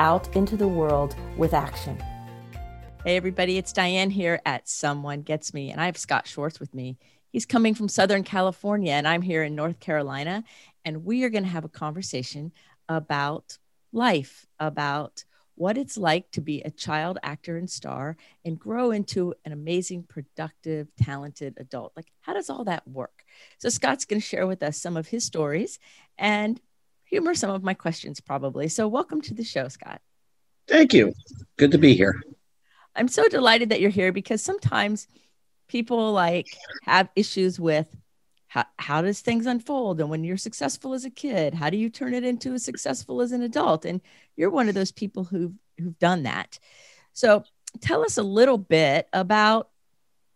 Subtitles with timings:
[0.00, 2.02] out into the world with action.
[3.04, 6.72] Hey, everybody, it's Diane here at Someone Gets Me, and I have Scott Schwartz with
[6.72, 6.96] me.
[7.28, 10.42] He's coming from Southern California, and I'm here in North Carolina,
[10.86, 12.50] and we are going to have a conversation
[12.88, 13.58] about
[13.92, 15.24] life, about
[15.54, 20.04] what it's like to be a child actor and star and grow into an amazing,
[20.04, 21.92] productive, talented adult.
[21.94, 23.26] Like, how does all that work?
[23.58, 25.78] So, Scott's going to share with us some of his stories
[26.16, 26.58] and
[27.10, 28.68] humor some of my questions, probably.
[28.68, 30.00] So, welcome to the show, Scott.
[30.66, 31.12] Thank you.
[31.58, 32.22] Good to be here.
[32.94, 35.08] I'm so delighted that you're here because sometimes
[35.68, 36.46] people like
[36.84, 37.88] have issues with
[38.48, 41.88] how, how does things unfold and when you're successful as a kid how do you
[41.88, 44.00] turn it into a successful as an adult and
[44.36, 46.58] you're one of those people who've who've done that
[47.12, 47.44] so
[47.80, 49.70] tell us a little bit about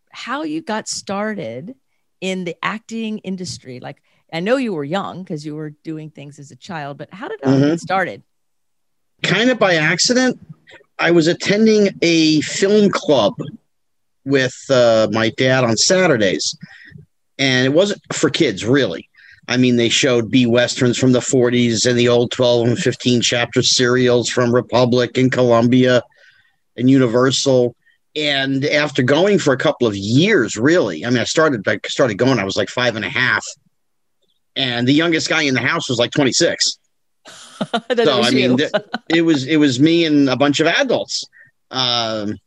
[0.09, 1.75] how you got started
[2.21, 4.01] in the acting industry like
[4.35, 7.27] i know you were young because you were doing things as a child but how
[7.27, 7.69] did it mm-hmm.
[7.69, 8.21] get started
[9.23, 10.39] kind of by accident
[10.99, 13.35] I was attending a film club
[14.23, 16.57] with uh, my dad on Saturdays,
[17.37, 19.09] and it wasn't for kids really.
[19.47, 23.21] I mean, they showed B westerns from the 40s and the old 12 and 15
[23.21, 26.01] chapter serials from Republic and Columbia
[26.75, 27.75] and Universal.
[28.15, 32.17] And after going for a couple of years, really, I mean, I started I started
[32.17, 32.39] going.
[32.39, 33.45] I was like five and a half,
[34.55, 36.77] and the youngest guy in the house was like 26
[37.95, 38.71] so I mean, th-
[39.09, 41.25] it was it was me and a bunch of adults,
[41.71, 42.37] um,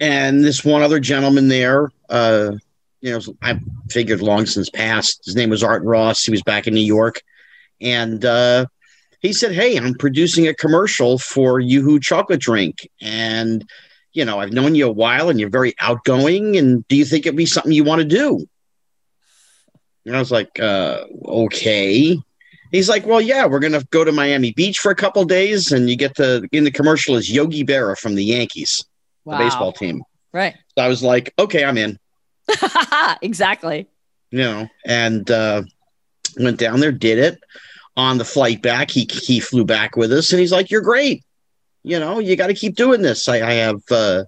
[0.00, 1.90] and this one other gentleman there.
[2.08, 2.52] Uh,
[3.00, 3.60] you know, I
[3.90, 5.24] figured long since passed.
[5.24, 6.24] His name was Art Ross.
[6.24, 7.22] He was back in New York,
[7.80, 8.66] and uh,
[9.20, 13.68] he said, "Hey, I'm producing a commercial for YooHoo chocolate drink, and
[14.12, 16.56] you know, I've known you a while, and you're very outgoing.
[16.56, 18.46] And do you think it'd be something you want to do?"
[20.08, 22.18] And I was like, uh, "Okay."
[22.70, 25.88] He's like, well, yeah, we're gonna go to Miami Beach for a couple days, and
[25.88, 28.84] you get to in the commercial is Yogi Berra from the Yankees,
[29.24, 29.38] wow.
[29.38, 30.02] the baseball team.
[30.32, 30.54] Right.
[30.76, 31.98] So I was like, okay, I'm in.
[33.22, 33.86] exactly.
[34.30, 35.62] You know, and uh,
[36.38, 37.40] went down there, did it.
[37.96, 41.24] On the flight back, he he flew back with us, and he's like, "You're great.
[41.82, 44.24] You know, you got to keep doing this." I, I have uh,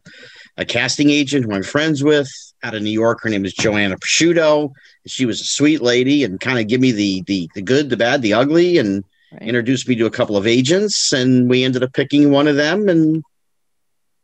[0.56, 2.28] a casting agent who I'm friends with
[2.64, 3.20] out of New York.
[3.22, 4.72] Her name is Joanna Prosciutto
[5.06, 7.96] she was a sweet lady and kind of give me the the the good, the
[7.96, 9.42] bad, the ugly, and right.
[9.42, 12.88] introduced me to a couple of agents, and we ended up picking one of them,
[12.88, 13.22] and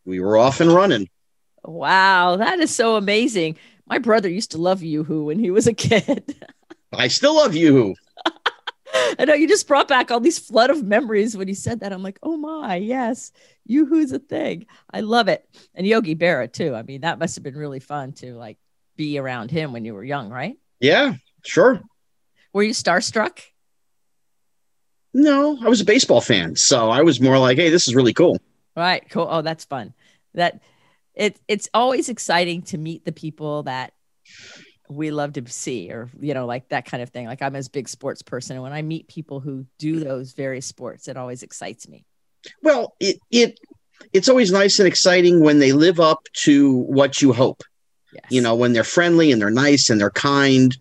[0.05, 1.09] we were off and running.
[1.65, 3.57] Wow, that is so amazing.
[3.87, 6.37] My brother used to love YooHoo when he was a kid.
[6.93, 7.95] I still love YooHoo.
[9.19, 11.93] I know you just brought back all these flood of memories when you said that.
[11.93, 13.33] I'm like, oh my, yes,
[13.69, 14.67] YooHoo's a thing.
[14.91, 15.49] I love it.
[15.75, 16.75] And Yogi Berra too.
[16.75, 18.59] I mean, that must have been really fun to like
[18.97, 20.57] be around him when you were young, right?
[20.81, 21.15] Yeah,
[21.45, 21.81] sure.
[22.53, 23.41] Were you starstruck?
[25.15, 28.13] No, I was a baseball fan, so I was more like, "Hey, this is really
[28.13, 28.39] cool."
[28.77, 29.27] Right, cool.
[29.29, 29.95] Oh, that's fun.
[30.35, 30.61] That
[31.15, 33.95] it it's always exciting to meet the people that
[34.89, 37.27] we love to see, or you know, like that kind of thing.
[37.27, 40.67] Like I'm a big sports person, and when I meet people who do those various
[40.67, 42.05] sports, it always excites me.
[42.63, 43.59] Well, it it
[44.13, 47.63] it's always nice and exciting when they live up to what you hope.
[48.17, 48.25] Yes.
[48.31, 50.77] You know, when they're friendly and they're nice and they're kind,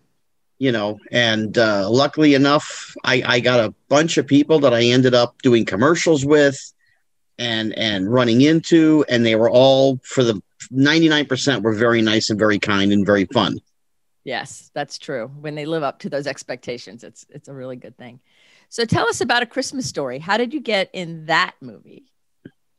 [0.58, 4.84] you know, and uh, luckily enough, I, I got a bunch of people that I
[4.84, 6.58] ended up doing commercials with
[7.38, 10.40] and and running into, and they were all for the
[10.72, 13.58] 99% were very nice and very kind and very fun.
[14.24, 15.30] Yes, that's true.
[15.40, 18.20] When they live up to those expectations, it's it's a really good thing.
[18.70, 20.18] So tell us about a Christmas story.
[20.18, 22.06] How did you get in that movie?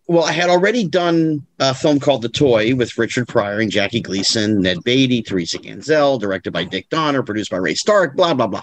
[0.07, 3.99] Well, I had already done a film called The Toy with Richard Pryor and Jackie
[3.99, 8.47] Gleason, Ned Beatty, Theresa Ganzel, directed by Dick Donner, produced by Ray Stark, blah, blah,
[8.47, 8.61] blah.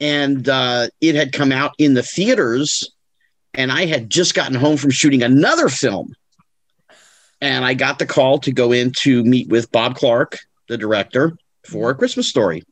[0.00, 2.90] And uh, it had come out in the theaters,
[3.52, 6.14] and I had just gotten home from shooting another film.
[7.42, 10.38] And I got the call to go in to meet with Bob Clark,
[10.68, 11.36] the director,
[11.66, 12.62] for a Christmas story.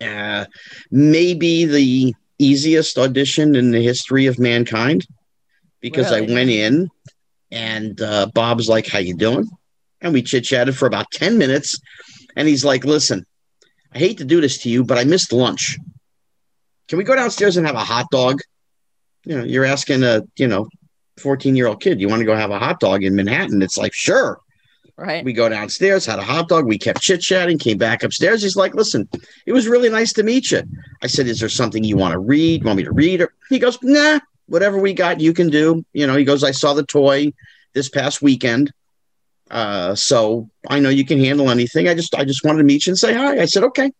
[0.00, 0.44] Uh,
[0.92, 5.06] maybe the easiest audition in the history of mankind
[5.80, 6.30] because really?
[6.30, 6.90] I went in
[7.50, 9.48] and uh, Bob's like, "How you doing?"
[10.00, 11.80] And we chit chatted for about ten minutes,
[12.36, 13.26] and he's like, "Listen,
[13.94, 15.78] I hate to do this to you, but I missed lunch.
[16.88, 18.40] Can we go downstairs and have a hot dog?
[19.24, 20.68] You know, you're asking a you know
[21.18, 22.00] 14 year old kid.
[22.00, 23.62] You want to go have a hot dog in Manhattan?
[23.62, 24.40] It's like, sure.
[24.98, 25.22] Right.
[25.22, 26.64] We go downstairs, had a hot dog.
[26.64, 28.42] We kept chit chatting, came back upstairs.
[28.42, 29.06] He's like, listen,
[29.44, 30.62] it was really nice to meet you.
[31.02, 32.64] I said, is there something you want to read?
[32.64, 33.20] Want me to read?
[33.20, 35.84] Or he goes, nah, whatever we got, you can do.
[35.92, 37.32] You know, he goes, I saw the toy
[37.74, 38.72] this past weekend.
[39.50, 41.88] Uh, so I know you can handle anything.
[41.88, 43.40] I just, I just wanted to meet you and say hi.
[43.40, 43.92] I said, okay.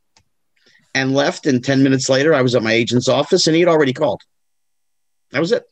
[0.94, 1.46] And left.
[1.46, 4.22] And 10 minutes later, I was at my agent's office and he had already called.
[5.30, 5.64] That was it.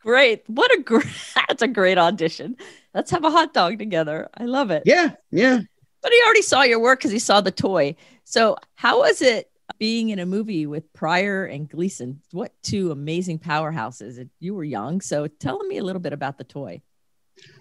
[0.00, 0.42] Great.
[0.48, 2.56] What a great, that's a great audition.
[2.94, 4.28] Let's have a hot dog together.
[4.34, 4.82] I love it.
[4.86, 5.12] Yeah.
[5.30, 5.60] Yeah.
[6.02, 7.94] But he already saw your work because he saw the toy.
[8.24, 12.20] So how was it being in a movie with Pryor and Gleason?
[12.30, 14.28] What two amazing powerhouses.
[14.40, 15.00] You were young.
[15.00, 16.82] So tell me a little bit about the toy.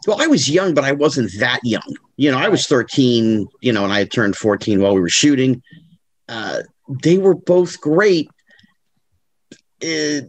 [0.06, 1.96] Well, I was young, but I wasn't that young.
[2.18, 5.10] You know, I was 13, you know, and I had turned 14 while we were
[5.10, 5.62] shooting.
[6.28, 6.62] Uh,
[7.04, 8.30] they were both great.
[9.84, 10.22] Uh,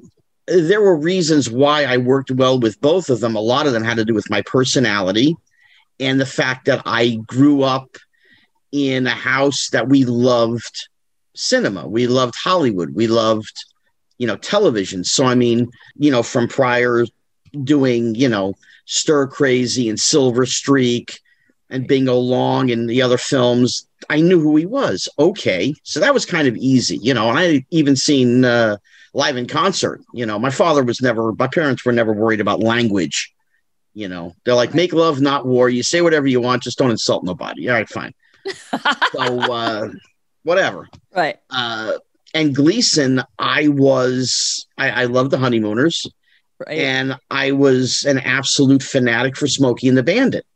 [0.47, 3.37] there were reasons why I worked well with both of them.
[3.37, 5.37] A lot of them had to do with my personality
[6.01, 7.97] and the fact that I grew up
[8.73, 10.89] in a house that we loved
[11.35, 11.87] cinema.
[11.87, 12.95] We loved Hollywood.
[12.95, 13.55] We loved,
[14.19, 15.05] you know, television.
[15.05, 17.07] So, I mean, you know, from Pryor
[17.65, 18.55] doing, you know,
[18.87, 21.21] Stir Crazy and Silver Streak
[21.71, 25.09] and Bingo Long and the other films, I knew who he was.
[25.19, 25.75] Okay.
[25.83, 28.77] So that was kind of easy, you know, and I even seen, uh,
[29.15, 30.01] live in concert.
[30.13, 33.33] You know, my father was never, my parents were never worried about language.
[33.95, 35.69] You know, they're like, make love, not war.
[35.69, 37.69] You say whatever you want, just don't insult nobody.
[37.69, 38.15] All right, fine.
[39.13, 39.89] so, uh,
[40.43, 40.89] whatever.
[41.15, 41.39] Right.
[41.51, 41.95] Uh,
[42.35, 46.07] and Gleason, I was, I, I love the Honeymooners.
[46.59, 46.79] Right.
[46.79, 50.47] And I was an absolute fanatic for Smokey and the Bandit.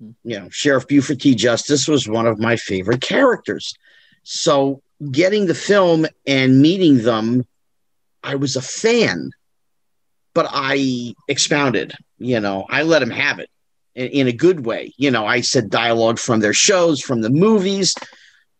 [0.00, 0.10] Hmm.
[0.24, 1.34] You know, Sheriff Buford T.
[1.34, 3.74] Justice was one of my favorite characters.
[4.22, 7.44] So getting the film and meeting them
[8.26, 9.30] I was a fan,
[10.34, 11.94] but I expounded.
[12.18, 13.48] You know, I let him have it
[13.94, 14.92] in, in, a good way.
[14.96, 17.94] You know, I said dialogue from their shows, from the movies.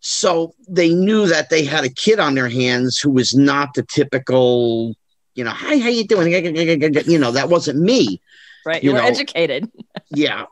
[0.01, 3.83] So they knew that they had a kid on their hands who was not the
[3.83, 4.95] typical,
[5.35, 6.33] you know, hi, how you doing?
[6.33, 8.21] You know, that wasn't me.
[8.65, 8.83] Right.
[8.83, 9.09] You, you were know?
[9.09, 9.71] educated.
[10.11, 10.47] yeah.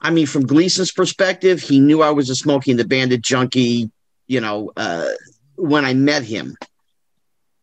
[0.00, 3.90] I mean, from Gleason's perspective, he knew I was a smoking the Bandit junkie,
[4.26, 5.08] you know, uh,
[5.56, 6.56] when I met him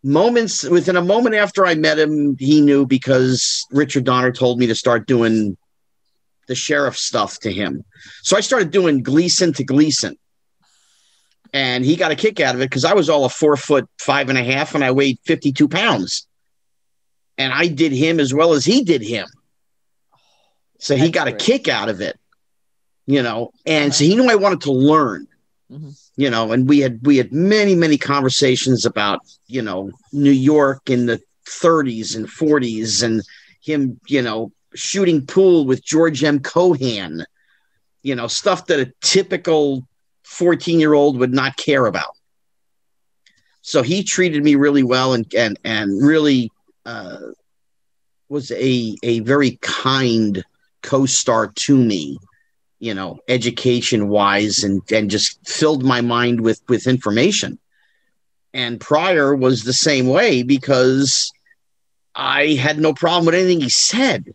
[0.06, 4.68] moments within a moment after I met him, he knew because Richard Donner told me
[4.68, 5.58] to start doing
[6.48, 7.84] the sheriff stuff to him.
[8.22, 10.16] So I started doing Gleason to Gleason.
[11.56, 13.88] And he got a kick out of it because I was all a four foot
[13.98, 16.28] five and a half and I weighed 52 pounds.
[17.38, 19.28] And I did him as well as he did him.
[20.80, 21.36] So That's he got great.
[21.42, 22.20] a kick out of it,
[23.08, 25.28] you know, and so he knew I wanted to learn.
[25.72, 30.32] Mm-hmm you know, and we had we had many many conversations about you know New
[30.32, 33.22] York in the 30s and 40s and
[33.62, 36.40] him you know shooting pool with George M.
[36.40, 37.26] Cohan,
[38.02, 39.86] you know stuff that a typical
[40.26, 42.16] 14 year old would not care about.
[43.62, 46.52] So he treated me really well and and and really
[46.86, 47.18] uh,
[48.30, 50.44] was a a very kind
[50.82, 52.20] co-star to me
[52.80, 57.58] you know, education wise and and just filled my mind with with information.
[58.54, 61.32] And Pryor was the same way because
[62.14, 64.34] I had no problem with anything he said.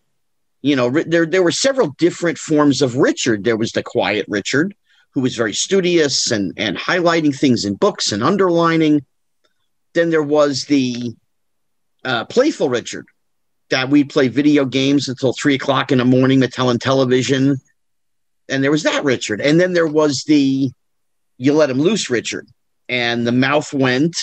[0.62, 3.44] You know, there there were several different forms of Richard.
[3.44, 4.74] There was the quiet Richard,
[5.12, 9.04] who was very studious and and highlighting things in books and underlining.
[9.94, 11.14] Then there was the
[12.04, 13.06] uh, playful Richard,
[13.70, 17.60] that we'd play video games until three o'clock in the morning, Mattel and television
[18.50, 20.70] and there was that Richard, and then there was the
[21.38, 22.48] you let him loose Richard,
[22.88, 24.16] and the mouth went,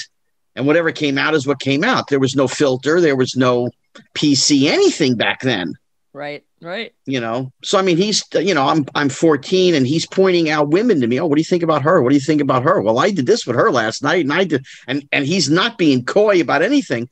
[0.55, 2.09] and whatever came out is what came out.
[2.09, 3.71] There was no filter, there was no
[4.15, 5.73] PC anything back then.
[6.13, 6.93] Right, right.
[7.05, 10.69] You know, so I mean, he's you know, I'm I'm 14, and he's pointing out
[10.69, 11.19] women to me.
[11.19, 12.01] Oh, what do you think about her?
[12.01, 12.81] What do you think about her?
[12.81, 15.77] Well, I did this with her last night, and I did, and and he's not
[15.77, 17.09] being coy about anything,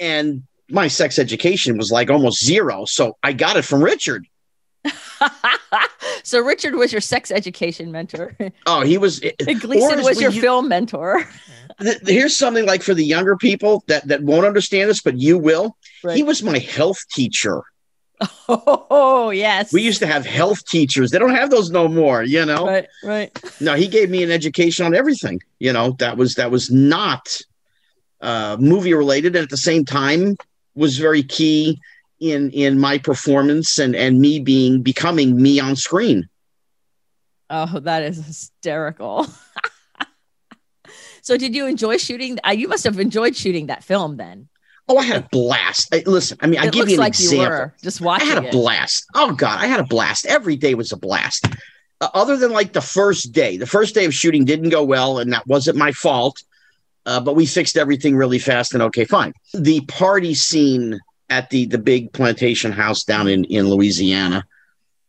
[0.00, 4.26] and my sex education was like almost zero, so I got it from Richard.
[6.22, 8.36] so Richard was your sex education mentor.
[8.66, 9.20] Oh, he was.
[9.46, 11.24] And Gleason was your you, film mentor.
[11.80, 15.38] th- here's something like for the younger people that that won't understand this, but you
[15.38, 15.76] will.
[16.02, 16.16] Right.
[16.16, 17.62] He was my health teacher.
[18.48, 19.72] Oh yes.
[19.72, 21.10] We used to have health teachers.
[21.10, 22.66] They don't have those no more, you know.
[22.66, 23.60] Right, right.
[23.60, 25.40] No, he gave me an education on everything.
[25.58, 27.36] You know, that was that was not
[28.20, 30.36] uh movie related and at the same time
[30.74, 31.78] was very key
[32.20, 36.28] in in my performance and and me being becoming me on screen.
[37.50, 39.26] Oh, that is hysterical.
[41.22, 42.38] so did you enjoy shooting?
[42.46, 44.48] Uh, you must have enjoyed shooting that film then.
[44.88, 45.94] Oh, I had a blast.
[45.94, 47.44] I, listen, I mean, I give you an like example.
[47.44, 48.52] you were just I had a it.
[48.52, 49.04] blast.
[49.14, 50.24] Oh God, I had a blast.
[50.26, 51.46] Every day was a blast.
[52.00, 55.18] Uh, other than like the first day, the first day of shooting didn't go well,
[55.18, 56.42] and that wasn't my fault.
[57.04, 59.32] Uh, but we fixed everything really fast, and okay, fine.
[59.52, 64.44] The party scene at the the big plantation house down in in Louisiana.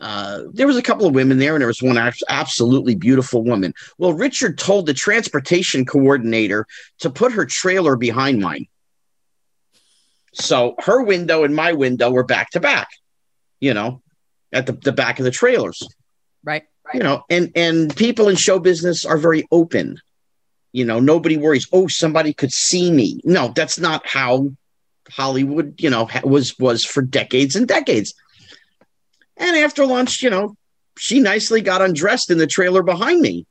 [0.01, 1.97] Uh, there was a couple of women there, and there was one
[2.29, 3.73] absolutely beautiful woman.
[3.97, 6.65] Well, Richard told the transportation coordinator
[6.99, 8.67] to put her trailer behind mine.
[10.33, 12.89] So her window and my window were back to back,
[13.59, 14.01] you know,
[14.51, 15.87] at the, the back of the trailers,
[16.43, 16.63] right.
[16.93, 19.99] you know, and, and people in show business are very open.
[20.71, 23.21] You know, nobody worries, oh, somebody could see me.
[23.23, 24.51] No, that's not how
[25.09, 28.13] Hollywood, you know, was, was for decades and decades.
[29.37, 30.55] And after lunch, you know,
[30.97, 33.45] she nicely got undressed in the trailer behind me,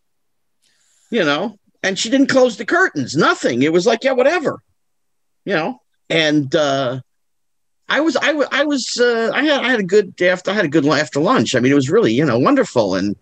[1.10, 3.62] you know, and she didn't close the curtains, nothing.
[3.62, 4.60] It was like, yeah, whatever,
[5.44, 7.00] you know, and, uh,
[7.88, 10.50] I was, I was, I was, uh, I had, I had a good day after,
[10.50, 11.54] I had a good after lunch.
[11.54, 12.94] I mean, it was really, you know, wonderful.
[12.94, 13.16] And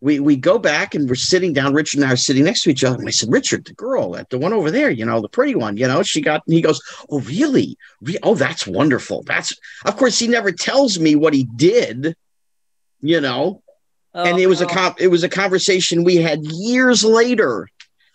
[0.00, 1.74] we, we go back and we're sitting down.
[1.74, 2.98] Richard and I are sitting next to each other.
[2.98, 5.54] And I said, Richard, the girl, that the one over there, you know, the pretty
[5.54, 7.76] one, you know, she got, and he goes, Oh, really?
[8.00, 9.22] Re- oh, that's wonderful.
[9.24, 9.52] That's,
[9.84, 12.16] of course, he never tells me what he did,
[13.00, 13.62] you know,
[14.14, 17.68] and Oh, it was a com- it was a conversation we had years later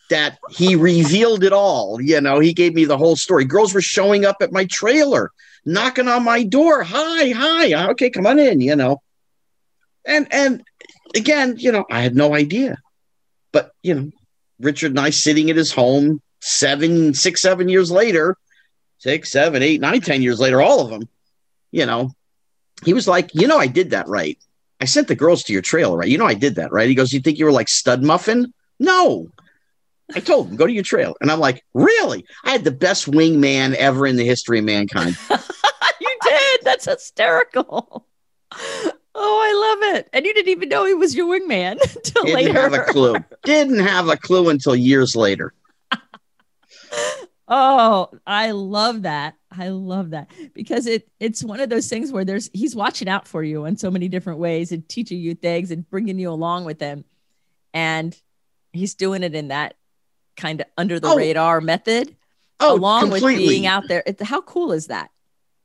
[0.09, 2.01] that he revealed it all.
[2.01, 3.45] You know, he gave me the whole story.
[3.45, 5.31] Girls were showing up at my trailer,
[5.65, 6.83] knocking on my door.
[6.83, 7.89] Hi, hi.
[7.91, 8.61] Okay, come on in.
[8.61, 9.01] You know,
[10.05, 10.63] and and
[11.15, 12.77] again, you know, I had no idea,
[13.51, 14.11] but you know,
[14.59, 18.37] Richard and I sitting at his home seven, six, seven years later,
[18.99, 21.07] six, seven, eight, nine, ten years later, all of them.
[21.71, 22.11] You know,
[22.83, 24.37] he was like, you know, I did that right.
[24.79, 26.09] I sent the girls to your trailer, right?
[26.09, 26.87] You know, I did that, right?
[26.87, 28.53] He goes, You think you were like stud muffin?
[28.79, 29.27] No.
[30.15, 31.15] I told him, go to your trailer.
[31.21, 32.25] And I'm like, Really?
[32.43, 35.17] I had the best wingman ever in the history of mankind.
[35.29, 36.61] you did.
[36.63, 38.05] That's hysterical.
[38.51, 40.09] Oh, I love it.
[40.13, 42.53] And you didn't even know he was your wingman until Didn't later.
[42.61, 43.15] have a clue.
[43.43, 45.53] Didn't have a clue until years later.
[47.49, 49.35] Oh, I love that.
[49.49, 53.25] I love that because it it's one of those things where there's he's watching out
[53.27, 56.65] for you in so many different ways and teaching you things and bringing you along
[56.65, 57.05] with him.
[57.73, 58.15] And
[58.73, 59.75] he's doing it in that
[60.37, 61.17] kind of under the Oh.
[61.17, 62.15] radar method
[62.59, 63.35] Oh, along completely.
[63.43, 64.03] with being out there.
[64.05, 65.09] It, how cool is that?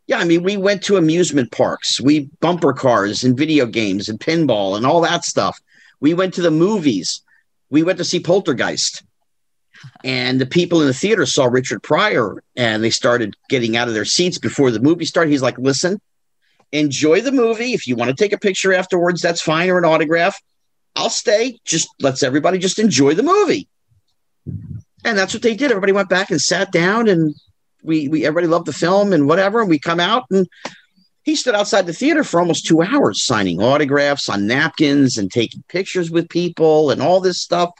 [0.08, 4.18] Yeah, I mean, we went to amusement parks, we bumper cars and video games and
[4.18, 5.58] pinball and all that stuff.
[6.00, 7.22] We went to the movies.
[7.70, 9.04] We went to see Poltergeist.
[10.04, 13.94] And the people in the theater saw Richard Pryor and they started getting out of
[13.94, 15.30] their seats before the movie started.
[15.30, 16.00] He's like, listen,
[16.72, 17.72] enjoy the movie.
[17.72, 20.40] If you want to take a picture afterwards, that's fine, or an autograph.
[20.94, 21.58] I'll stay.
[21.64, 23.66] Just let's everybody just enjoy the movie.
[24.46, 25.70] And that's what they did.
[25.70, 27.34] Everybody went back and sat down and
[27.82, 29.60] we we everybody loved the film and whatever.
[29.60, 30.46] And we come out and
[31.22, 35.62] he stood outside the theater for almost two hours signing autographs on napkins and taking
[35.68, 37.70] pictures with people and all this stuff.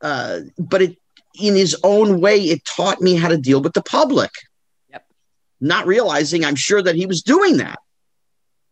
[0.00, 0.98] Uh, but it
[1.40, 4.30] in his own way, it taught me how to deal with the public.
[4.90, 5.06] Yep.
[5.60, 7.78] Not realizing I'm sure that he was doing that.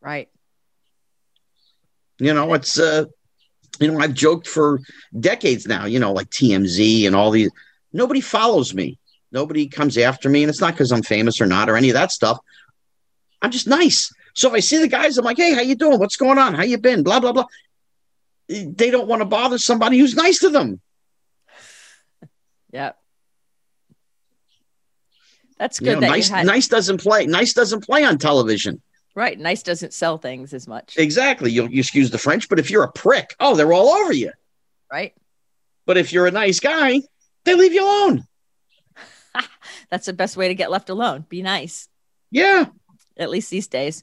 [0.00, 0.28] Right.
[2.18, 3.04] You know, it's uh
[3.80, 4.80] you know, I've joked for
[5.18, 7.50] decades now, you know, like TMZ and all these
[7.92, 8.98] nobody follows me.
[9.32, 10.42] Nobody comes after me.
[10.42, 12.38] And it's not because I'm famous or not or any of that stuff.
[13.42, 14.12] I'm just nice.
[14.34, 15.98] So if I see the guys, I'm like, hey, how you doing?
[15.98, 16.54] What's going on?
[16.54, 17.02] How you been?
[17.02, 17.46] Blah, blah, blah.
[18.48, 20.80] They don't want to bother somebody who's nice to them.
[22.72, 22.98] Yep.
[25.58, 27.24] That's You good know, that nice, you had nice doesn't play.
[27.26, 28.82] Nice doesn't play on television.
[29.16, 29.36] Right.
[29.38, 30.94] Nice doesn't sell things as much.
[30.96, 31.50] Exactly.
[31.50, 34.30] You'll you excuse the French, but if you're a prick, oh, they're all over you.
[34.92, 35.12] right.
[35.86, 37.00] But if you're a nice guy,
[37.44, 38.24] they leave you alone.
[39.90, 41.24] That's the best way to get left alone.
[41.28, 41.88] Be nice.
[42.30, 42.66] Yeah.
[43.16, 44.02] at least these days.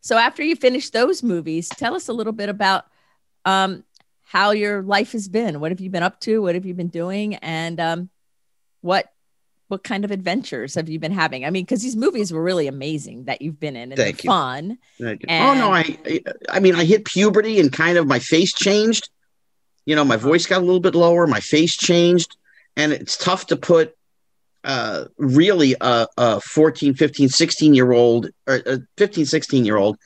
[0.00, 2.84] So after you finish those movies, tell us a little bit about
[3.44, 3.84] um,
[4.24, 5.60] how your life has been.
[5.60, 6.42] What have you been up to?
[6.42, 7.36] What have you been doing?
[7.36, 8.10] And um,
[8.80, 9.06] what
[9.68, 11.44] what kind of adventures have you been having?
[11.44, 14.28] I mean, because these movies were really amazing that you've been in and Thank you.
[14.28, 14.78] fun.
[15.00, 19.08] oh no, I, I I mean I hit puberty and kind of my face changed.
[19.86, 22.36] You know, my voice got a little bit lower, my face changed,
[22.76, 23.96] and it's tough to put
[24.64, 29.98] uh really a, a 14, 15, 16 year old or a 15, 16 year old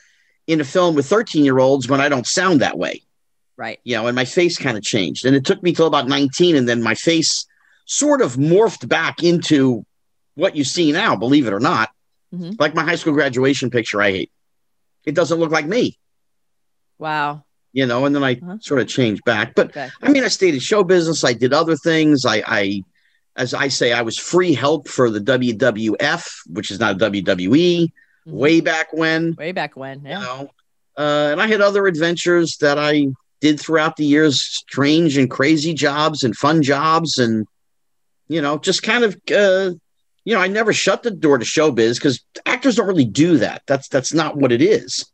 [0.47, 3.03] in a film with 13 year olds when I don't sound that way.
[3.55, 3.79] Right.
[3.83, 5.25] You know, and my face kind of changed.
[5.25, 7.45] And it took me till about 19 and then my face
[7.91, 9.83] sort of morphed back into
[10.35, 11.89] what you see now, believe it or not.
[12.33, 12.55] Mhm.
[12.59, 14.31] Like my high school graduation picture I hate.
[15.05, 15.97] It doesn't look like me
[16.99, 17.43] Wow.
[17.73, 18.57] you know, and then I Uh-huh.
[18.61, 19.55] sort of changed back.
[19.55, 19.89] But Okay.
[20.03, 21.23] I mean, I stayed in show business.
[21.23, 22.25] I did other things.
[22.25, 22.83] I, I
[23.35, 28.31] as I say, I was free help for the WWF, which is not WWE, mm-hmm.
[28.31, 29.33] way back when.
[29.37, 30.19] Way back when, yeah.
[30.19, 30.49] You know?
[30.97, 33.07] uh, and I had other adventures that I
[33.39, 37.47] did throughout the years, strange and crazy jobs and fun jobs, and
[38.29, 39.71] you know, just kind of, uh,
[40.23, 43.63] you know, I never shut the door to showbiz because actors don't really do that.
[43.67, 45.11] That's that's not what it is.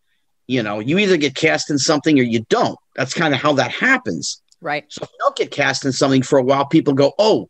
[0.48, 2.78] You know, you either get cast in something or you don't.
[2.96, 4.42] That's kind of how that happens.
[4.62, 4.86] Right.
[4.90, 7.50] So if you don't get cast in something for a while, people go, "Oh,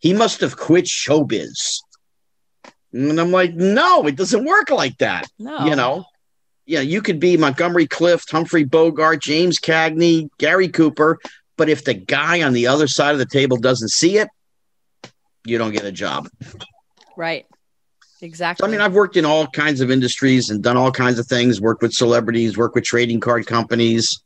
[0.00, 1.78] he must have quit showbiz."
[2.92, 5.64] And I'm like, "No, it doesn't work like that." No.
[5.66, 6.04] You know,
[6.66, 11.18] yeah, you could be Montgomery Clift, Humphrey Bogart, James Cagney, Gary Cooper,
[11.56, 14.28] but if the guy on the other side of the table doesn't see it,
[15.44, 16.28] you don't get a job.
[17.16, 17.46] Right.
[18.20, 18.62] Exactly.
[18.62, 21.26] So, I mean, I've worked in all kinds of industries and done all kinds of
[21.26, 24.22] things, worked with celebrities, worked with trading card companies,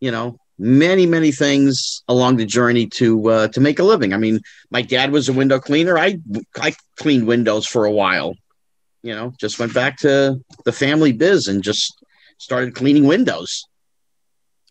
[0.00, 4.12] you know, many, many things along the journey to uh, to make a living.
[4.12, 5.96] I mean, my dad was a window cleaner.
[5.96, 6.18] I
[6.60, 8.34] I cleaned windows for a while
[9.02, 12.04] you know, just went back to the family biz and just
[12.38, 13.64] started cleaning windows.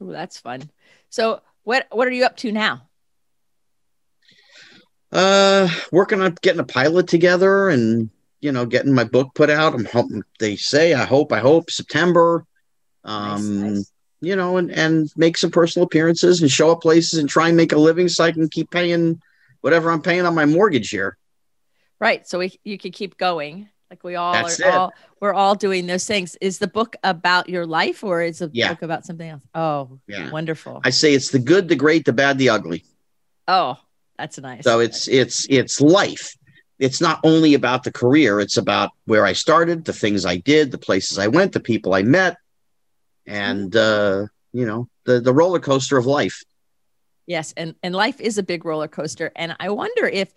[0.02, 0.70] Oh, that's fun.
[1.10, 2.87] So what what are you up to now?
[5.12, 8.10] Uh working on getting a pilot together and
[8.42, 9.74] you know getting my book put out.
[9.74, 12.46] I'm hoping they say I hope I hope September.
[13.04, 13.92] Um nice, nice.
[14.22, 17.58] you know and and make some personal appearances and show up places and try and
[17.58, 19.22] make a living so I can keep paying
[19.62, 21.18] whatever I'm paying on my mortgage here.
[22.00, 22.28] Right.
[22.28, 25.88] So we you could keep going like we all That's are all we're all doing
[25.88, 26.36] those things.
[26.42, 28.70] Is the book about your life or is the yeah.
[28.70, 29.42] book about something else?
[29.56, 30.30] Oh, yeah.
[30.30, 30.82] wonderful.
[30.84, 32.84] I say it's the good, the great, the bad, the ugly.
[33.48, 33.78] Oh,
[34.18, 34.64] that's nice.
[34.64, 36.36] So it's it's it's life.
[36.80, 40.72] It's not only about the career, it's about where I started, the things I did,
[40.72, 42.38] the places I went, the people I met,
[43.26, 46.44] and uh, you know, the the roller coaster of life.
[47.26, 50.34] Yes, and and life is a big roller coaster and I wonder if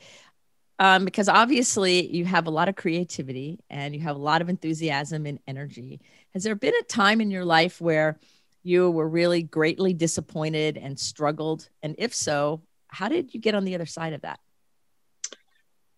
[0.80, 4.48] um, because obviously you have a lot of creativity and you have a lot of
[4.48, 6.00] enthusiasm and energy.
[6.32, 8.18] Has there been a time in your life where
[8.62, 11.68] you were really greatly disappointed and struggled?
[11.82, 14.38] And if so, how did you get on the other side of that?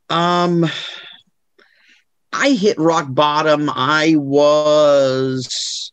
[0.09, 0.66] Um,
[2.33, 3.70] I hit rock bottom.
[3.70, 5.92] I was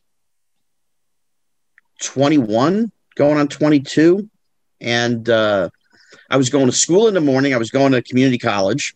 [2.01, 4.29] 21, going on 22.
[4.81, 5.69] And uh,
[6.29, 7.53] I was going to school in the morning.
[7.53, 8.95] I was going to community college.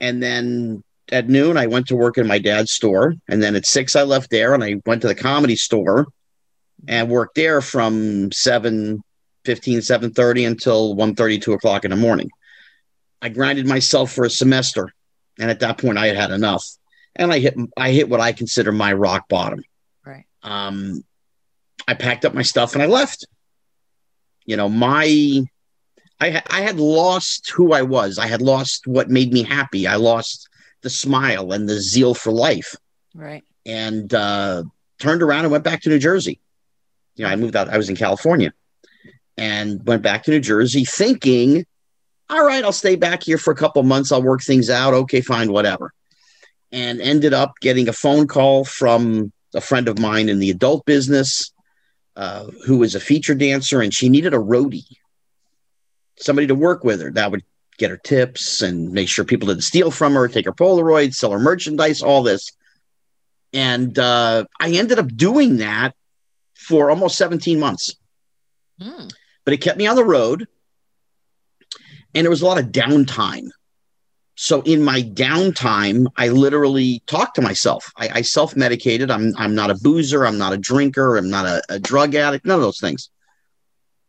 [0.00, 3.14] And then at noon, I went to work in my dad's store.
[3.28, 6.06] And then at six, I left there and I went to the comedy store
[6.86, 9.02] and worked there from 7
[9.48, 12.30] 15, 7 30 until 1 2 o'clock in the morning.
[13.22, 14.92] I grinded myself for a semester.
[15.38, 16.66] And at that point, I had had enough.
[17.16, 19.64] And I hit, I hit what I consider my rock bottom.
[20.04, 20.26] Right.
[20.42, 21.02] Um,
[21.86, 23.24] I packed up my stuff and I left.
[24.44, 25.46] You know, my
[26.20, 28.18] I, I had lost who I was.
[28.18, 29.86] I had lost what made me happy.
[29.86, 30.46] I lost
[30.82, 32.76] the smile and the zeal for life.
[33.14, 33.44] Right.
[33.64, 34.64] And uh,
[34.98, 36.38] turned around and went back to New Jersey.
[37.16, 37.70] You know, I moved out.
[37.70, 38.52] I was in California,
[39.38, 41.64] and went back to New Jersey, thinking,
[42.28, 44.12] "All right, I'll stay back here for a couple months.
[44.12, 44.92] I'll work things out.
[44.92, 45.92] Okay, fine, whatever."
[46.70, 50.84] And ended up getting a phone call from a friend of mine in the adult
[50.84, 51.52] business,
[52.16, 54.98] uh, who was a feature dancer, and she needed a roadie
[56.20, 57.44] somebody to work with her that would
[57.78, 61.30] get her tips and make sure people didn't steal from her, take her Polaroids, sell
[61.30, 62.52] her merchandise, all this.
[63.52, 65.94] And uh, I ended up doing that
[66.54, 67.94] for almost 17 months.
[68.80, 69.12] Mm.
[69.48, 70.46] But it kept me on the road.
[72.14, 73.48] And there was a lot of downtime.
[74.34, 77.90] So in my downtime, I literally talked to myself.
[77.96, 79.10] I, I self medicated.
[79.10, 80.26] I'm I'm not a boozer.
[80.26, 81.16] I'm not a drinker.
[81.16, 82.44] I'm not a, a drug addict.
[82.44, 83.08] None of those things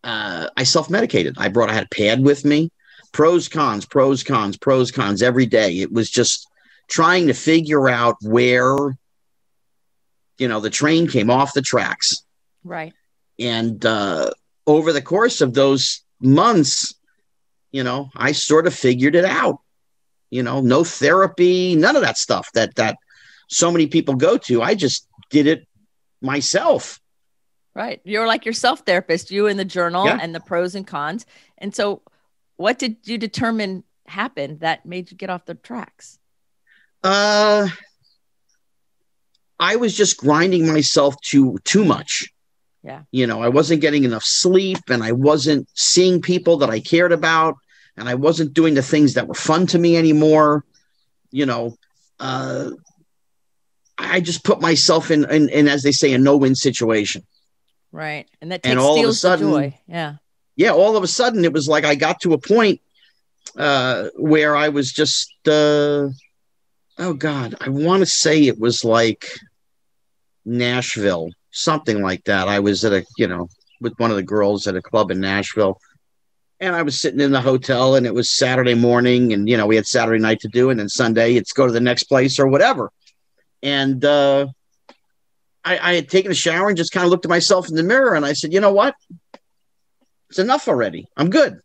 [0.03, 1.35] uh, I self medicated.
[1.37, 2.71] I brought, I had a pad with me,
[3.11, 5.79] pros, cons, pros, cons, pros, cons every day.
[5.79, 6.47] It was just
[6.89, 8.75] trying to figure out where,
[10.37, 12.23] you know, the train came off the tracks.
[12.63, 12.93] Right.
[13.37, 14.31] And uh,
[14.69, 16.93] over the course of those months,
[17.71, 19.59] you know, I sort of figured it out.
[20.29, 22.97] You know, no therapy, none of that stuff that that
[23.47, 24.61] so many people go to.
[24.61, 25.67] I just did it
[26.21, 26.99] myself.
[27.73, 27.99] Right.
[28.03, 30.19] You're like your self therapist, you in the journal yeah.
[30.21, 31.25] and the pros and cons.
[31.57, 32.03] And so,
[32.57, 36.19] what did you determine happened that made you get off the tracks?
[37.03, 37.69] Uh,
[39.59, 42.31] I was just grinding myself to too much.
[42.83, 43.03] Yeah.
[43.11, 47.11] You know, I wasn't getting enough sleep and I wasn't seeing people that I cared
[47.11, 47.55] about
[47.97, 50.63] and I wasn't doing the things that were fun to me anymore.
[51.31, 51.77] You know,
[52.19, 52.71] uh,
[53.97, 57.25] I just put myself in, in, in as they say, a no-win situation.
[57.91, 58.29] Right.
[58.41, 59.79] And that takes and all steals of a sudden, joy.
[59.87, 60.15] Yeah.
[60.55, 60.71] Yeah.
[60.71, 62.81] All of a sudden, it was like I got to a point
[63.57, 66.09] uh, where I was just, uh,
[66.97, 69.25] oh God, I want to say it was like
[70.45, 72.47] Nashville, something like that.
[72.47, 73.49] I was at a, you know,
[73.81, 75.79] with one of the girls at a club in Nashville.
[76.59, 79.65] And I was sitting in the hotel and it was Saturday morning and, you know,
[79.65, 82.37] we had Saturday night to do and then Sunday it's go to the next place
[82.37, 82.91] or whatever.
[83.63, 84.47] And uh,
[85.63, 87.83] I, I had taken a shower and just kind of looked at myself in the
[87.83, 88.95] mirror and I said, you know what?
[90.29, 91.07] It's enough already.
[91.15, 91.59] I'm good.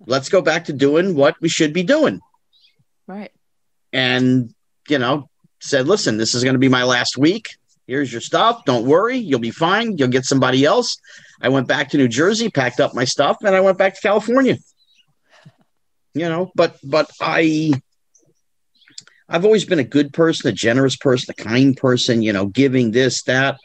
[0.00, 2.20] Let's go back to doing what we should be doing.
[3.06, 3.32] Right.
[3.92, 4.54] And,
[4.88, 5.28] you know,
[5.60, 7.56] said, listen, this is going to be my last week.
[7.88, 8.66] Here's your stuff.
[8.66, 9.16] Don't worry.
[9.16, 9.96] You'll be fine.
[9.96, 10.98] You'll get somebody else.
[11.40, 14.00] I went back to New Jersey, packed up my stuff, and I went back to
[14.00, 14.58] California.
[16.12, 17.72] You know, but but I
[19.28, 22.90] I've always been a good person, a generous person, a kind person, you know, giving
[22.90, 23.58] this, that,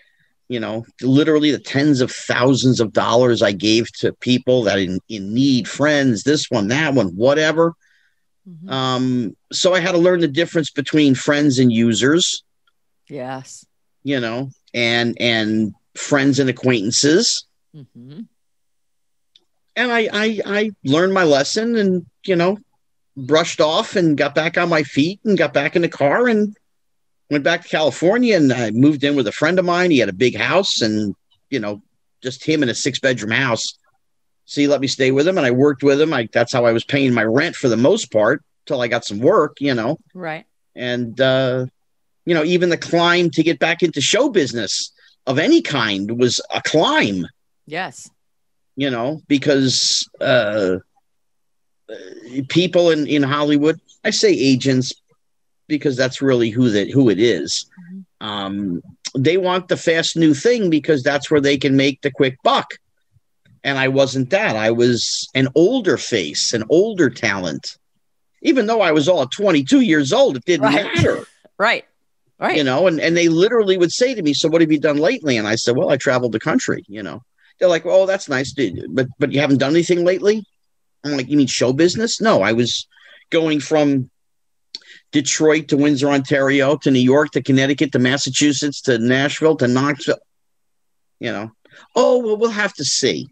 [0.50, 5.00] you know, literally the tens of thousands of dollars I gave to people that in,
[5.08, 7.74] in need, friends, this one, that one, whatever.
[8.48, 8.70] Mm-hmm.
[8.70, 12.44] Um, so I had to learn the difference between friends and users.
[13.10, 13.66] Yes.
[14.04, 17.46] You know, and and friends and acquaintances.
[17.76, 18.22] Mm-hmm.
[19.76, 22.58] And I, I I learned my lesson and you know
[23.16, 26.56] brushed off and got back on my feet and got back in the car and
[27.30, 29.92] went back to California and I moved in with a friend of mine.
[29.92, 31.16] He had a big house and
[31.50, 31.82] you know
[32.22, 33.78] just him in a six bedroom house.
[34.46, 36.14] So he let me stay with him and I worked with him.
[36.14, 39.06] I that's how I was paying my rent for the most part till I got
[39.06, 39.98] some work, you know.
[40.14, 40.46] Right.
[40.76, 41.68] And uh
[42.26, 44.92] you know, even the climb to get back into show business
[45.26, 47.26] of any kind was a climb.
[47.66, 48.10] Yes.
[48.76, 50.78] You know, because uh,
[52.50, 54.94] people in, in Hollywood, I say agents
[55.68, 57.70] because that's really who that who it is.
[57.80, 58.28] Mm-hmm.
[58.28, 58.82] Um,
[59.16, 62.68] they want the fast new thing because that's where they can make the quick buck.
[63.64, 64.56] And I wasn't that.
[64.56, 67.78] I was an older face, an older talent.
[68.42, 70.86] Even though I was all 22 years old, it didn't right.
[70.96, 71.26] matter.
[71.58, 71.86] right.
[72.40, 72.58] Right.
[72.58, 74.98] You know, and, and they literally would say to me, So what have you done
[74.98, 75.38] lately?
[75.38, 77.22] And I said, Well, I traveled the country, you know.
[77.60, 78.54] They're like, Oh, that's nice,
[78.90, 80.46] but but you haven't done anything lately?
[81.04, 82.20] I'm like, You mean show business?
[82.20, 82.88] No, I was
[83.30, 84.10] going from
[85.12, 90.18] Detroit to Windsor, Ontario, to New York, to Connecticut, to Massachusetts, to Nashville, to Knoxville.
[91.20, 91.52] You know,
[91.96, 93.28] oh well, we'll have to see.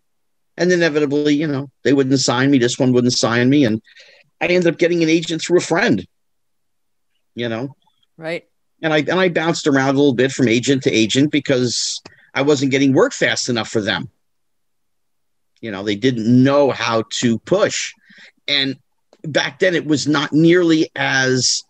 [0.58, 2.60] And inevitably, you know, they wouldn't sign me.
[2.60, 3.82] This one wouldn't sign me, and
[4.40, 6.06] I ended up getting an agent through a friend.
[7.34, 7.76] You know,
[8.16, 8.46] right?
[8.82, 12.02] And I and I bounced around a little bit from agent to agent because
[12.34, 14.10] I wasn't getting work fast enough for them.
[15.60, 17.94] You know, they didn't know how to push,
[18.48, 18.78] and
[19.24, 21.63] back then it was not nearly as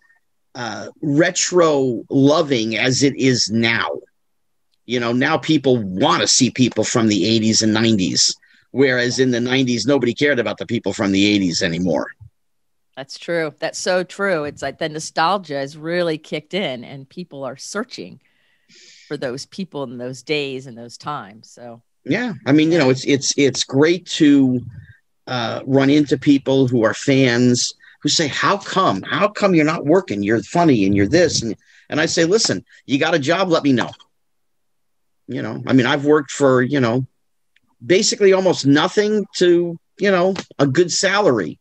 [0.56, 3.89] uh, retro loving as it is now.
[4.86, 8.36] You know, now people want to see people from the 80s and 90s,
[8.71, 12.08] whereas in the 90s, nobody cared about the people from the 80s anymore.
[12.95, 13.54] That's true.
[13.60, 14.43] That's so true.
[14.43, 18.19] It's like the nostalgia has really kicked in and people are searching
[19.08, 21.49] for those people in those days and those times.
[21.49, 24.62] So yeah, I mean, you know, it's it's it's great to
[25.27, 29.04] uh, run into people who are fans who say, "How come?
[29.04, 30.23] How come you're not working?
[30.23, 31.56] You're funny and you're this." And
[31.89, 33.49] and I say, "Listen, you got a job?
[33.49, 33.91] Let me know."
[35.27, 37.06] You know, I mean, I've worked for you know,
[37.86, 41.60] basically almost nothing to you know a good salary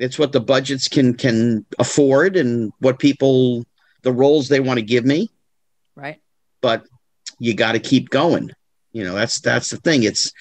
[0.00, 3.66] it's what the budgets can can afford and what people
[4.02, 5.28] the roles they want to give me.
[5.94, 6.20] Right.
[6.62, 6.86] But
[7.38, 8.50] you got to keep going.
[8.92, 10.02] You know, that's that's the thing.
[10.02, 10.32] It's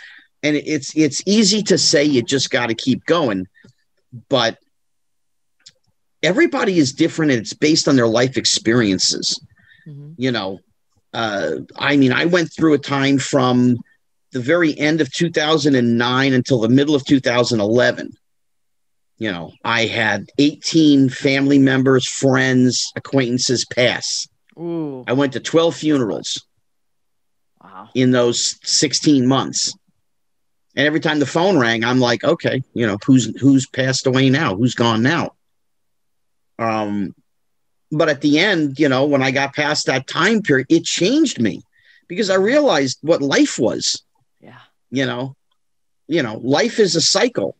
[0.42, 3.48] and it's it's easy to say you just got to keep going,
[4.30, 4.58] but
[6.24, 9.46] everybody is different and it's based on their life experiences.
[9.86, 10.14] Mm-hmm.
[10.16, 10.60] You know,
[11.14, 13.78] uh, I mean, I went through a time from
[14.32, 18.16] the very end of 2009 until the middle of 2011
[19.20, 24.28] you know, I had 18 family members, friends, acquaintances pass.
[24.58, 25.04] Ooh.
[25.08, 26.46] I went to 12 funerals
[27.62, 27.90] wow.
[27.94, 29.76] in those 16 months.
[30.76, 34.30] And every time the phone rang, I'm like, okay, you know, who's who's passed away
[34.30, 34.56] now?
[34.56, 35.32] Who's gone now?
[36.58, 37.14] Um,
[37.92, 41.42] but at the end, you know, when I got past that time period, it changed
[41.42, 41.62] me
[42.08, 44.02] because I realized what life was.
[44.40, 44.60] Yeah.
[44.92, 45.36] You know,
[46.08, 47.58] you know, life is a cycle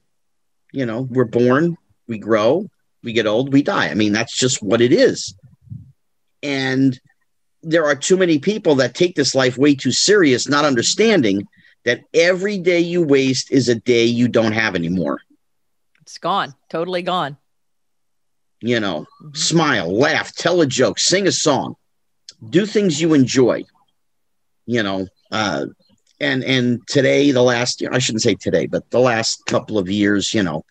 [0.72, 1.78] you know, we're born,
[2.08, 2.70] we grow,
[3.04, 3.90] we get old, we die.
[3.90, 5.36] I mean, that's just what it is.
[6.44, 7.00] And
[7.62, 11.48] there are too many people that take this life way too serious, not understanding
[11.86, 15.20] that every day you waste is a day you don't have anymore.
[16.02, 17.38] It's gone, totally gone.
[18.62, 19.36] You know, mm-hmm.
[19.36, 21.76] smile, laugh, tell a joke, sing a song,
[22.50, 23.64] do things you enjoy.
[24.66, 25.66] You know, uh,
[26.20, 29.90] and and today the last year i shouldn't say today but the last couple of
[29.90, 30.64] years you know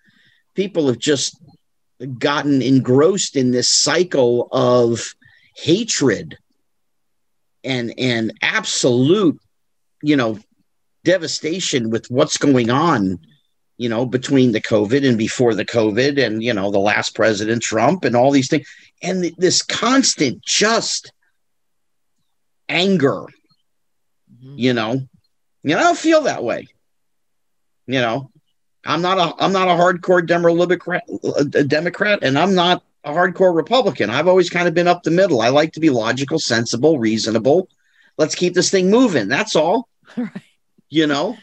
[0.55, 1.41] people have just
[2.19, 5.15] gotten engrossed in this cycle of
[5.57, 6.37] hatred
[7.65, 9.39] and and absolute
[10.03, 10.39] you know
[11.05, 13.19] devastation with what's going on
[13.77, 17.63] you know between the covid and before the covid and you know the last president
[17.63, 18.67] trump and all these things
[19.03, 21.13] and th- this constant just
[22.69, 23.27] anger
[24.33, 24.55] mm-hmm.
[24.57, 25.01] you know
[25.63, 26.69] you know i don't feel that way.
[27.87, 28.31] You know
[28.85, 33.11] i'm not a i'm not a hardcore democrat a uh, democrat and i'm not a
[33.11, 34.11] hardcore republican.
[34.11, 35.41] I've always kind of been up the middle.
[35.41, 37.69] I like to be logical sensible reasonable.
[38.17, 39.89] Let's keep this thing moving that's all.
[40.17, 40.43] Right.
[40.89, 41.37] you know?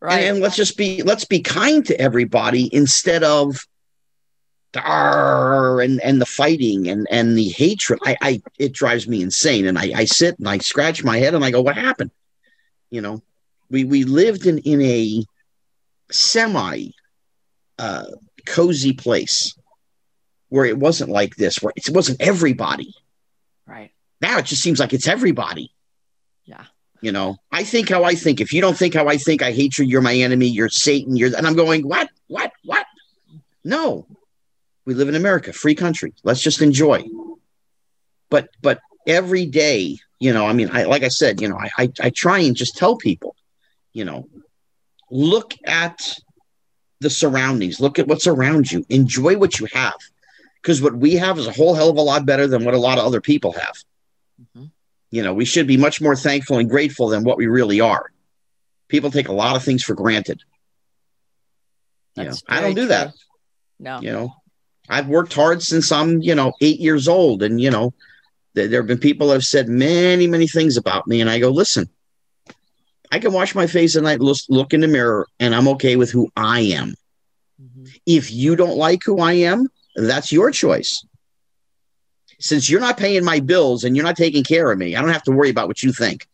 [0.00, 0.20] Right.
[0.20, 3.66] and, and let's just be let's be kind to everybody instead of
[4.72, 8.00] the and and the fighting and and the hatred.
[8.04, 11.34] I i it drives me insane and i i sit and i scratch my head
[11.34, 12.10] and i go what happened?
[12.90, 13.22] You know
[13.74, 15.24] we we lived in in a
[16.12, 16.90] semi
[17.76, 18.04] uh
[18.46, 19.52] cozy place
[20.48, 22.94] where it wasn't like this where it wasn't everybody.
[23.66, 23.90] Right.
[24.20, 25.72] Now it just seems like it's everybody.
[26.44, 26.66] Yeah.
[27.00, 28.40] You know i think how i think.
[28.40, 29.84] If you don't think how i think i hate you.
[29.84, 30.46] You're my enemy.
[30.46, 31.16] You're satan.
[31.16, 32.08] You're and i'm going what?
[32.28, 32.52] What?
[32.64, 32.86] What?
[33.64, 34.06] No.
[34.84, 36.14] We live in America, free country.
[36.22, 37.02] Let's just enjoy.
[38.30, 41.70] But but every day, you know, I mean, I like I said, you know, I
[41.76, 43.34] I, I try and just tell people,
[43.94, 44.28] you know,
[45.10, 46.18] look at
[47.00, 49.94] the surroundings, look at what's around you, enjoy what you have.
[50.60, 52.78] Because what we have is a whole hell of a lot better than what a
[52.78, 53.74] lot of other people have.
[54.40, 54.64] Mm-hmm.
[55.10, 58.10] You know, we should be much more thankful and grateful than what we really are.
[58.88, 60.42] People take a lot of things for granted.
[62.16, 62.88] You know, I don't do true.
[62.88, 63.14] that.
[63.78, 64.00] No.
[64.00, 64.34] You know,
[64.88, 67.42] I've worked hard since I'm, you know, eight years old.
[67.42, 67.92] And, you know,
[68.54, 71.20] th- there have been people that have said many, many things about me.
[71.20, 71.88] And I go, listen,
[73.14, 75.94] I can wash my face at night, look, look in the mirror, and I'm okay
[75.94, 76.94] with who I am.
[77.62, 77.84] Mm-hmm.
[78.06, 81.06] If you don't like who I am, that's your choice.
[82.40, 85.12] Since you're not paying my bills and you're not taking care of me, I don't
[85.12, 86.26] have to worry about what you think.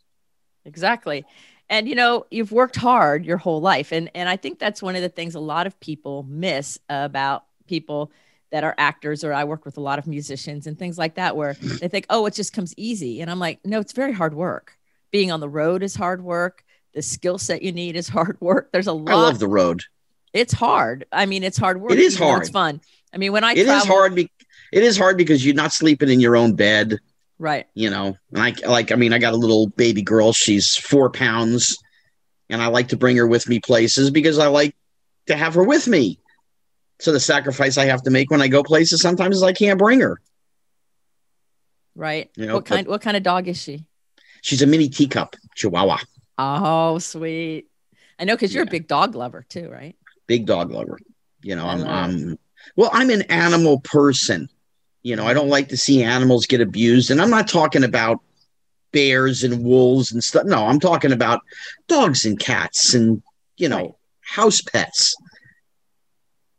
[0.65, 1.27] Exactly.
[1.69, 3.93] And you know, you've worked hard your whole life.
[3.93, 7.45] And and I think that's one of the things a lot of people miss about
[7.67, 8.11] people
[8.53, 11.37] that are actors or I work with a lot of musicians and things like that
[11.37, 13.21] where they think, oh, it just comes easy.
[13.21, 14.79] And I'm like, no, it's very hard work.
[15.11, 16.65] Being on the road is hard work.
[16.95, 18.71] The skill set you need is hard work.
[18.73, 19.13] There's a lot.
[19.13, 19.83] I love the road.
[20.33, 21.07] It's hard.
[21.13, 21.93] I mean, it's hard work.
[21.93, 22.43] It is hard.
[22.43, 22.81] It's fun.
[23.13, 24.15] I mean, when I it travel, is hard.
[24.15, 24.31] Be-
[24.73, 26.99] it is hard because you're not sleeping in your own bed.
[27.39, 27.67] Right.
[27.75, 28.93] You know, and I like.
[28.93, 30.33] I mean, I got a little baby girl.
[30.33, 31.77] She's four pounds,
[32.49, 34.77] and I like to bring her with me places because I like
[35.27, 36.21] to have her with me.
[37.01, 39.79] So the sacrifice I have to make when I go places sometimes is I can't
[39.79, 40.21] bring her.
[41.95, 42.31] Right.
[42.37, 43.85] You know, what kind what kind of dog is she?
[44.43, 45.99] She's a mini teacup chihuahua.
[46.41, 47.67] Oh, sweet.
[48.19, 48.69] I know because you're yeah.
[48.69, 49.97] a big dog lover too, right?
[50.27, 50.99] Big dog lover.
[51.43, 52.39] You know, I'm um
[52.77, 54.49] well, I'm an animal person.
[55.03, 57.11] You know, I don't like to see animals get abused.
[57.11, 58.21] And I'm not talking about
[58.93, 60.45] bears and wolves and stuff.
[60.45, 61.41] No, I'm talking about
[61.89, 63.23] dogs and cats and,
[63.57, 63.95] you know, right.
[64.21, 65.15] house pets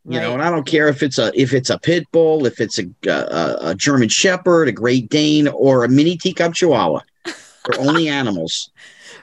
[0.06, 0.26] you right.
[0.26, 2.80] know and i don't care if it's a if it's a pit bull if it's
[2.80, 8.08] a, a, a german shepherd a great dane or a mini teacup chihuahua they're only
[8.20, 8.72] animals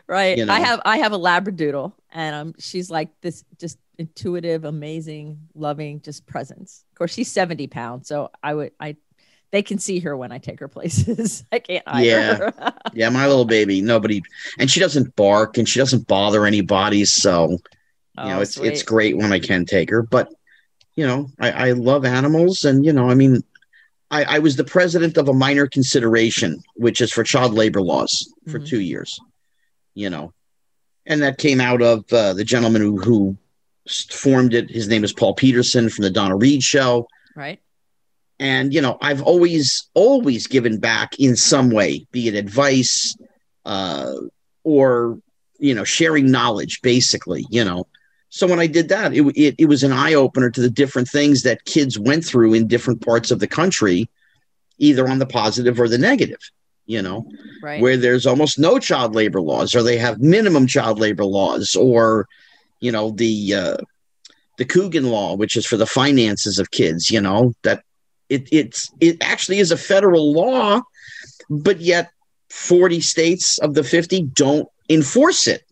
[0.08, 0.52] right you know?
[0.52, 6.00] i have i have a labradoodle and um she's like this just intuitive amazing loving
[6.00, 8.96] just presence of course she's 70 pounds so i would i
[9.50, 11.44] they can see her when I take her places.
[11.52, 12.50] I can't yeah.
[12.92, 13.80] yeah, my little baby.
[13.80, 14.22] Nobody
[14.58, 17.06] and she doesn't bark and she doesn't bother anybody.
[17.06, 17.58] So you
[18.18, 18.72] oh, know, it's sweet.
[18.72, 20.02] it's great when I can take her.
[20.02, 20.32] But
[20.96, 23.44] you know, I, I love animals, and you know, I mean,
[24.10, 28.34] I, I, was the president of a minor consideration, which is for child labor laws,
[28.48, 28.64] for mm-hmm.
[28.64, 29.20] two years.
[29.98, 30.32] You know,
[31.06, 33.36] and that came out of uh, the gentleman who, who
[34.10, 34.70] formed it.
[34.70, 37.08] His name is Paul Petersen from the Donna Reed Show.
[37.34, 37.60] Right.
[38.38, 43.16] And you know, I've always always given back in some way, be it advice
[43.64, 44.12] uh,
[44.62, 45.18] or
[45.58, 46.80] you know, sharing knowledge.
[46.80, 47.88] Basically, you know,
[48.28, 51.08] so when I did that, it, it, it was an eye opener to the different
[51.08, 54.08] things that kids went through in different parts of the country,
[54.78, 56.38] either on the positive or the negative.
[56.88, 57.30] You know,
[57.62, 57.80] right.
[57.80, 62.26] where there's almost no child labor laws, or they have minimum child labor laws, or
[62.80, 63.76] you know the uh,
[64.56, 67.10] the Coogan law, which is for the finances of kids.
[67.10, 67.84] You know that
[68.28, 70.80] it it's it actually is a federal law,
[71.50, 72.10] but yet
[72.50, 75.62] 40 states of the 50 don't enforce it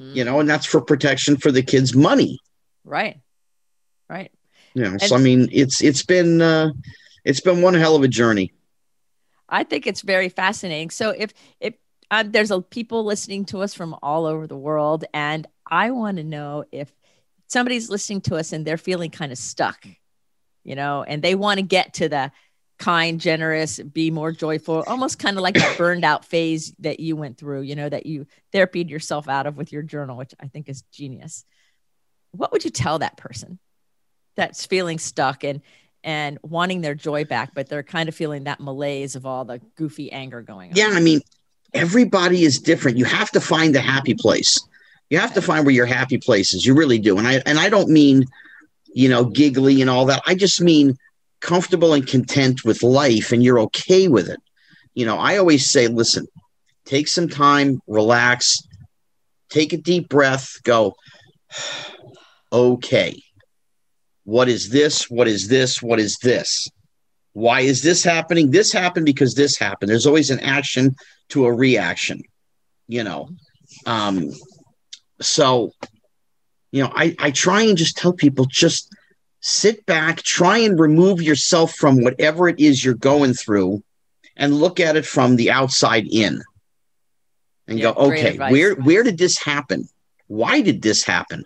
[0.00, 0.14] mm.
[0.14, 2.38] you know, and that's for protection for the kids' money.
[2.84, 3.20] Right.
[4.08, 4.32] Right.
[4.74, 6.70] You know, and so I mean, it's it's been uh,
[7.24, 8.52] it's been one hell of a journey.
[9.50, 10.90] I think it's very fascinating.
[10.90, 11.74] So if if
[12.10, 16.16] um, there's a people listening to us from all over the world, and I want
[16.16, 16.92] to know if
[17.46, 19.86] somebody's listening to us and they're feeling kind of stuck,
[20.64, 22.32] you know, and they want to get to the
[22.78, 27.14] kind, generous, be more joyful, almost kind of like that burned out phase that you
[27.14, 30.48] went through, you know, that you therapied yourself out of with your journal, which I
[30.48, 31.44] think is genius.
[32.32, 33.58] What would you tell that person
[34.34, 35.60] that's feeling stuck and
[36.02, 39.60] and wanting their joy back, but they're kind of feeling that malaise of all the
[39.76, 40.76] goofy anger going on?
[40.76, 41.20] Yeah, I mean,
[41.74, 42.96] everybody is different.
[42.98, 44.60] You have to find the happy place.
[45.10, 46.64] You have to find where your happy place is.
[46.64, 47.18] You really do.
[47.18, 48.24] And I and I don't mean,
[48.92, 50.22] you know, giggly and all that.
[50.26, 50.96] I just mean
[51.40, 54.40] comfortable and content with life and you're okay with it.
[54.94, 56.26] You know, I always say, listen,
[56.84, 58.62] take some time, relax,
[59.48, 60.94] take a deep breath, go,
[62.52, 63.22] okay.
[64.30, 65.10] What is this?
[65.10, 65.82] What is this?
[65.82, 66.68] What is this?
[67.32, 68.52] Why is this happening?
[68.52, 69.90] This happened because this happened.
[69.90, 70.94] There's always an action
[71.30, 72.22] to a reaction,
[72.86, 73.30] you know.
[73.86, 74.30] Um,
[75.20, 75.72] so,
[76.70, 78.94] you know, I, I try and just tell people just
[79.40, 83.82] sit back, try and remove yourself from whatever it is you're going through
[84.36, 86.40] and look at it from the outside in
[87.66, 89.88] and yeah, go, okay, where where did this happen?
[90.28, 91.42] Why did this happen?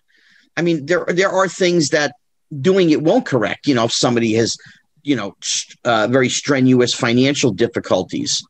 [0.55, 2.13] I mean, there there are things that
[2.61, 3.67] doing it won't correct.
[3.67, 4.57] You know, if somebody has,
[5.03, 5.37] you know,
[5.85, 8.43] uh, very strenuous financial difficulties,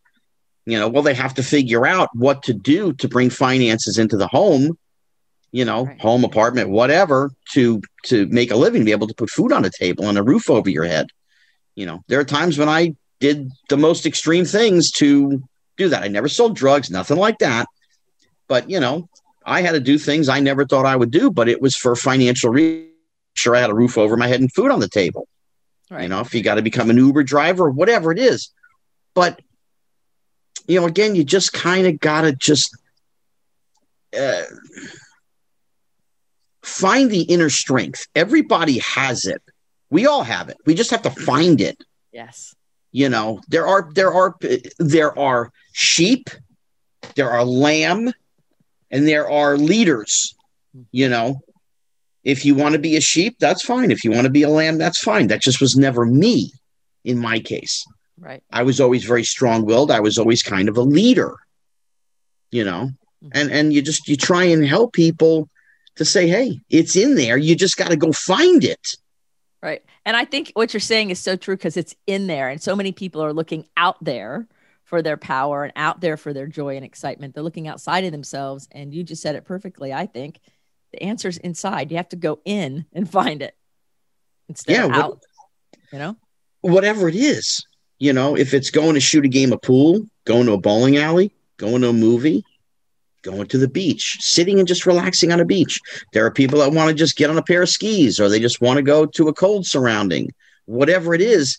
[0.66, 4.16] you know, well, they have to figure out what to do to bring finances into
[4.16, 4.76] the home
[5.54, 6.00] you know, right.
[6.00, 9.70] home, apartment, whatever, to to make a living, be able to put food on the
[9.70, 11.06] table and a roof over your head.
[11.76, 15.40] You know, there are times when I did the most extreme things to
[15.76, 16.02] do that.
[16.02, 17.68] I never sold drugs, nothing like that.
[18.48, 19.08] But you know,
[19.46, 21.94] I had to do things I never thought I would do, but it was for
[21.94, 22.90] financial reasons.
[23.34, 25.28] Sure, I had a roof over my head and food on the table.
[25.90, 26.02] Right.
[26.02, 28.50] You know, if you got to become an Uber driver, or whatever it is.
[29.14, 29.40] But
[30.66, 32.76] you know, again, you just kind of got to just
[34.18, 34.44] uh,
[36.62, 38.06] find the inner strength.
[38.14, 39.42] Everybody has it.
[39.90, 40.56] We all have it.
[40.64, 41.82] We just have to find it.
[42.12, 42.54] Yes.
[42.92, 44.36] You know, there are there are
[44.78, 46.30] there are sheep,
[47.16, 48.12] there are lamb,
[48.90, 50.34] and there are leaders.
[50.90, 51.40] You know,
[52.24, 53.90] if you want to be a sheep, that's fine.
[53.90, 55.28] If you want to be a lamb, that's fine.
[55.28, 56.52] That just was never me
[57.04, 57.86] in my case.
[58.18, 58.42] Right.
[58.50, 59.90] I was always very strong-willed.
[59.90, 61.36] I was always kind of a leader.
[62.50, 62.90] You know,
[63.22, 63.28] mm-hmm.
[63.32, 65.48] and and you just you try and help people
[65.96, 67.36] to say, hey, it's in there.
[67.36, 68.96] You just got to go find it.
[69.62, 69.82] Right.
[70.04, 72.48] And I think what you're saying is so true because it's in there.
[72.48, 74.46] And so many people are looking out there
[74.84, 77.34] for their power and out there for their joy and excitement.
[77.34, 78.68] They're looking outside of themselves.
[78.72, 80.38] And you just said it perfectly, I think.
[80.94, 81.90] The answer's inside.
[81.90, 83.56] You have to go in and find it
[84.48, 85.10] instead yeah, of out.
[85.10, 85.22] What,
[85.92, 86.16] you know?
[86.60, 87.66] Whatever it is.
[87.98, 90.96] You know, if it's going to shoot a game of pool, going to a bowling
[90.96, 92.44] alley, going to a movie,
[93.22, 95.80] going to the beach, sitting and just relaxing on a beach.
[96.12, 98.38] There are people that want to just get on a pair of skis or they
[98.38, 100.30] just want to go to a cold surrounding.
[100.66, 101.58] Whatever it is,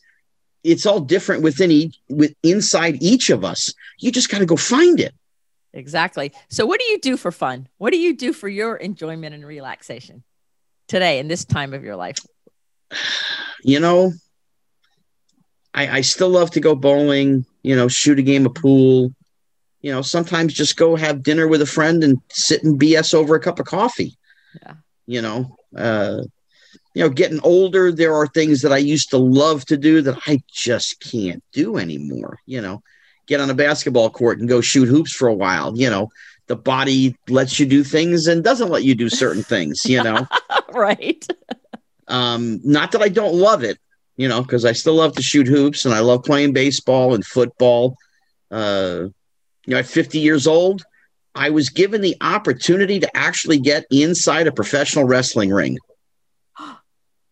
[0.63, 3.74] it's all different within each with inside each of us.
[4.00, 5.13] You just got to go find it.
[5.76, 6.32] Exactly.
[6.50, 7.68] So what do you do for fun?
[7.78, 10.24] What do you do for your enjoyment and relaxation
[10.88, 12.18] today in this time of your life?
[13.62, 14.14] You know,
[15.74, 19.14] I, I still love to go bowling, you know, shoot a game of pool,
[19.82, 23.36] you know, sometimes just go have dinner with a friend and sit and BS over
[23.36, 24.18] a cup of coffee.
[24.62, 24.76] Yeah.
[25.08, 26.22] You know, uh,
[26.94, 30.18] you know, getting older, there are things that I used to love to do that
[30.26, 32.40] I just can't do anymore.
[32.46, 32.82] You know,
[33.28, 35.78] get on a basketball court and go shoot hoops for a while.
[35.78, 36.10] You know,
[36.48, 40.28] the body lets you do things and doesn't let you do certain things, you know.
[40.74, 41.26] right.
[42.08, 43.80] um, not that I don't love it,
[44.18, 47.26] you know, because I still love to shoot hoops and I love playing baseball and
[47.26, 47.98] football.
[48.52, 49.08] Uh,
[49.66, 50.84] you know, at 50 years old,
[51.34, 55.78] I was given the opportunity to actually get inside a professional wrestling ring.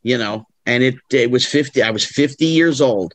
[0.06, 1.82] You know, and it it was 50.
[1.82, 3.14] I was 50 years old,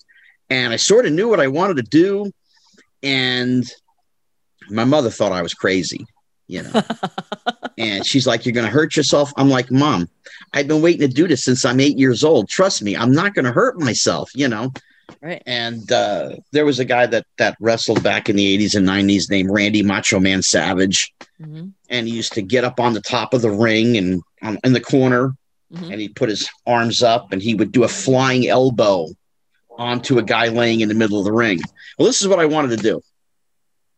[0.49, 2.33] and I sort of knew what I wanted to do,
[3.03, 3.65] and
[4.71, 6.05] my mother thought I was crazy.
[6.47, 6.83] You know,
[7.79, 10.09] and she's like, "You're going to hurt yourself." I'm like, "Mom,
[10.55, 12.49] I've been waiting to do this since I'm eight years old.
[12.49, 14.73] Trust me, I'm not going to hurt myself." You know,
[15.23, 15.42] Right.
[15.46, 19.31] And uh, there was a guy that that wrestled back in the 80s and 90s
[19.31, 21.13] named Randy Macho Man Savage.
[21.40, 21.69] Mm-hmm.
[21.88, 24.75] And he used to get up on the top of the ring and um, in
[24.75, 25.35] the corner
[25.73, 25.90] mm-hmm.
[25.90, 29.09] and he'd put his arms up and he would do a flying elbow
[29.79, 31.60] onto a guy laying in the middle of the ring.
[31.98, 33.00] Well, this is what I wanted to do.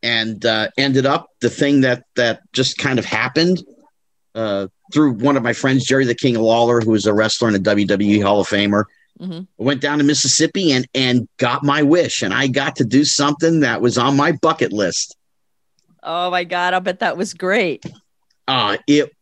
[0.02, 3.62] And uh, ended up the thing that that just kind of happened
[4.34, 7.56] uh, through one of my friends, Jerry the King Lawler, who is a wrestler and
[7.56, 8.84] a WWE Hall of Famer.
[9.20, 9.40] Mm-hmm.
[9.58, 13.60] Went down to Mississippi and and got my wish, and I got to do something
[13.60, 15.16] that was on my bucket list.
[16.02, 16.72] Oh my god!
[16.72, 17.84] I bet that was great.
[18.48, 19.12] Uh it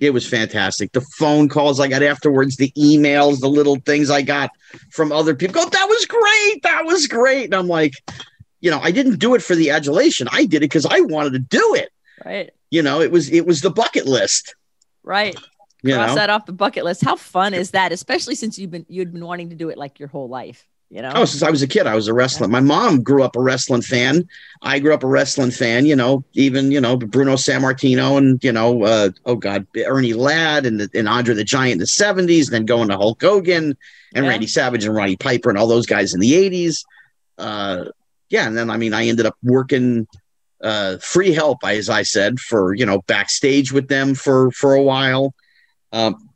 [0.00, 0.92] It was fantastic.
[0.92, 4.50] The phone calls I got afterwards, the emails, the little things I got
[4.92, 5.54] from other people.
[5.54, 6.62] Go, that was great.
[6.62, 7.46] That was great.
[7.46, 7.92] And I'm like,
[8.60, 10.28] you know, I didn't do it for the adulation.
[10.30, 11.90] I did it because I wanted to do it.
[12.24, 12.50] Right.
[12.70, 14.54] You know, it was it was the bucket list.
[15.02, 15.36] Right.
[15.82, 16.14] You Cross know?
[16.16, 17.04] that off the bucket list.
[17.04, 17.92] How fun is that?
[17.92, 20.66] Especially since you've been you'd been wanting to do it like your whole life.
[20.90, 21.12] You know.
[21.14, 22.50] Oh, since I was a kid, I was a wrestling.
[22.50, 24.26] My mom grew up a wrestling fan.
[24.62, 25.84] I grew up a wrestling fan.
[25.84, 30.64] You know, even you know Bruno Sammartino and you know, uh, oh God, Ernie Ladd
[30.64, 32.48] and and Andre the Giant in the seventies.
[32.48, 33.76] and Then going to Hulk Hogan
[34.14, 34.30] and Yeah.
[34.30, 36.84] Randy Savage and Roddy Piper and all those guys in the eighties.
[37.36, 37.84] Uh,
[38.30, 40.06] yeah, and then I mean, I ended up working
[40.62, 44.82] uh, free help, as I said, for you know backstage with them for for a
[44.82, 45.34] while.
[45.92, 46.30] Um,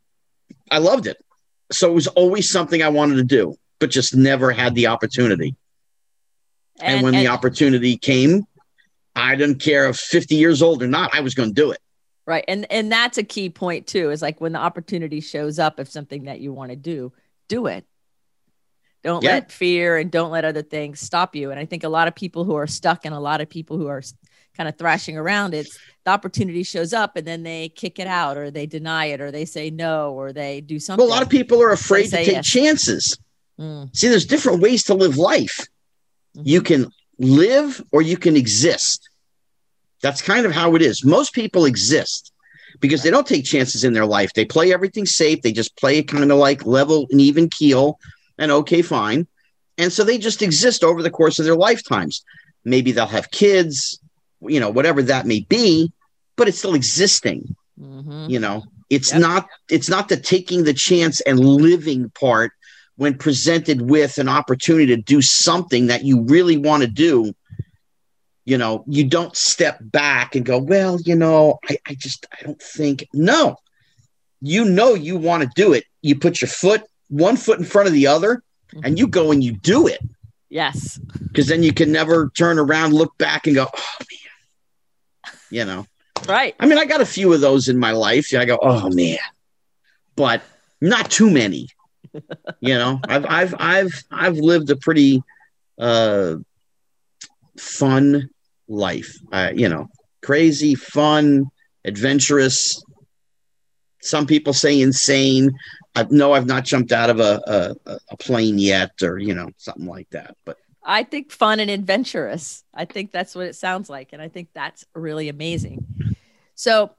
[0.69, 1.17] I loved it.
[1.71, 5.55] So it was always something I wanted to do, but just never had the opportunity.
[6.81, 8.45] And, when the opportunity came,
[9.15, 11.79] I didn't care if 50 years old or not, I was going to do it.
[12.25, 14.09] right, and and that's a key point too.
[14.09, 17.13] Is like when the opportunity shows up, if something that you want to do,
[17.47, 17.85] do it.
[19.03, 19.33] Don't Yeah.
[19.33, 21.51] let fear and don't let other things stop you.
[21.51, 23.77] And I think a lot of people who are stuck and a lot of people
[23.77, 24.01] who are
[24.55, 28.37] kind of thrashing around, it's the opportunity shows up and then they kick it out
[28.37, 31.05] or they deny it or they say no or they do something.
[31.05, 32.47] Well, a lot of people are afraid to take yes.
[32.47, 33.17] chances.
[33.59, 35.67] Mm, See, there's different ways to live life.
[36.37, 36.43] Mhm.
[36.45, 36.87] You can
[37.19, 39.09] live or you can exist.
[40.01, 41.03] That's kind of how it is.
[41.05, 42.31] Most people exist
[42.79, 44.33] because they don't take chances in their life.
[44.33, 45.41] They play everything safe.
[45.41, 47.99] They just play it kind of like level and even keel
[48.37, 49.27] and okay, fine.
[49.77, 52.23] And so they just exist over the course of their lifetimes.
[52.65, 53.99] Maybe they'll have kids,
[54.41, 55.91] you know, whatever that may be,
[56.35, 58.29] but it's still existing mhm.
[58.29, 59.21] you know it's Yep.
[59.21, 62.51] not it's not the taking the chance and living part
[63.03, 67.33] when presented with an opportunity to do something that you really want to do
[68.45, 72.43] you know you don't step back and go well you know i, I just i
[72.43, 73.57] don't think no
[74.41, 77.87] you know you want to do it you put your foot one foot in front
[77.87, 78.41] of the other
[78.83, 80.01] and you go and you do it
[80.49, 80.99] Yes.
[81.27, 85.85] because then you can never turn around look back and go oh man you know
[86.27, 86.55] Right.
[86.57, 88.33] I mean, I got a few of those in my life.
[88.33, 89.17] I go, oh man,
[90.15, 90.41] but
[90.79, 91.67] not too many.
[92.59, 95.23] You know, I've I've I've I've lived a pretty
[95.77, 96.35] uh
[97.57, 98.29] fun
[98.67, 99.15] life.
[99.31, 99.87] Uh, you know,
[100.21, 101.45] crazy, fun,
[101.85, 102.83] adventurous.
[104.01, 105.51] Some people say insane.
[105.95, 109.49] I no, I've not jumped out of a, a a plane yet, or you know,
[109.57, 110.35] something like that.
[110.45, 112.63] But I think fun and adventurous.
[112.73, 114.11] I think that's what it sounds like.
[114.13, 115.85] And I think that's really amazing.
[116.55, 116.91] So,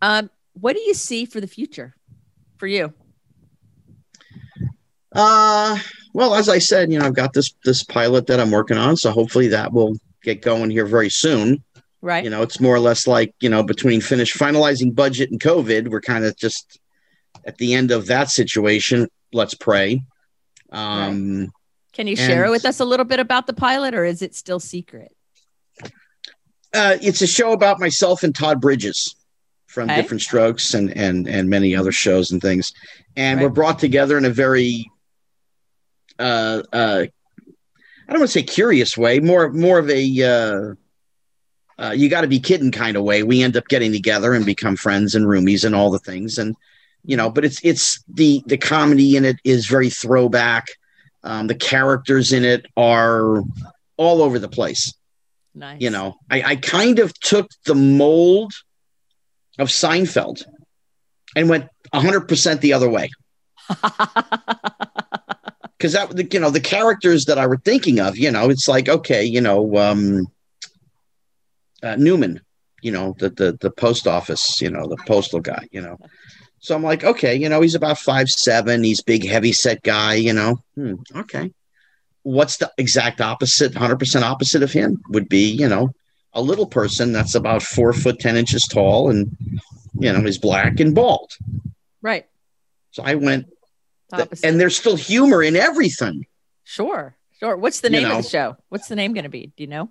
[0.00, 1.94] um, what do you see for the future
[2.56, 2.92] for you?
[5.18, 5.76] Uh,
[6.14, 8.96] well, as I said, you know, I've got this this pilot that I'm working on,
[8.96, 11.62] so hopefully that will get going here very soon.
[12.00, 12.22] Right.
[12.22, 15.88] You know, it's more or less like you know between finish finalizing budget and COVID,
[15.88, 16.78] we're kind of just
[17.44, 19.08] at the end of that situation.
[19.32, 20.02] Let's pray.
[20.70, 21.50] Um,
[21.92, 24.34] Can you share and- with us a little bit about the pilot or is it
[24.34, 25.12] still secret?
[26.74, 29.14] uh, it's a show about myself and Todd Bridges
[29.66, 30.02] from Okay.
[30.02, 32.72] Diff'rent Strokes and and and many other shows and things,
[33.16, 33.44] and Right.
[33.44, 34.88] we're brought together in a very
[36.18, 37.04] uh uh
[38.08, 40.74] I don't want to say curious way, more more of a uh,
[41.82, 43.22] uh, you got to be kidding kind of way.
[43.22, 46.56] We end up getting together and become friends and roomies and all the things, and
[47.04, 47.28] you know.
[47.30, 50.68] But it's it's the the comedy in it is very throwback.
[51.22, 53.42] Um, the characters in it are
[53.98, 54.94] all over the place
[55.54, 55.80] Nice.
[55.80, 58.52] you know I, I kind of took the mold
[59.58, 60.44] of seinfeld
[61.36, 63.10] and went 100% the other way
[65.78, 68.68] because that the- you know the characters that i were thinking of you know it's
[68.68, 70.26] like okay you know um
[71.82, 72.40] uh, newman
[72.82, 75.96] you know the, the the post office you know the postal guy you know.
[76.60, 80.14] So i'm like okay you know he's about five seven he's big heavy set guy
[80.14, 80.58] you know.
[80.74, 81.52] Hmm, okay.
[82.22, 85.90] What's the exact opposite 100% opposite of him would be you know
[86.34, 89.36] a little person that's about four foot ten inches tall and
[89.94, 91.30] you know is black and bald.
[92.02, 92.26] Right.
[92.90, 93.46] so i went
[94.12, 94.46] Opposite.
[94.48, 96.26] and there's still humor in everything
[96.64, 97.14] sure.
[97.40, 97.56] Sure.
[97.56, 98.18] What's the You name know.
[98.18, 98.56] of the show?
[98.68, 99.52] What's the name going to be?
[99.56, 99.90] Do you know?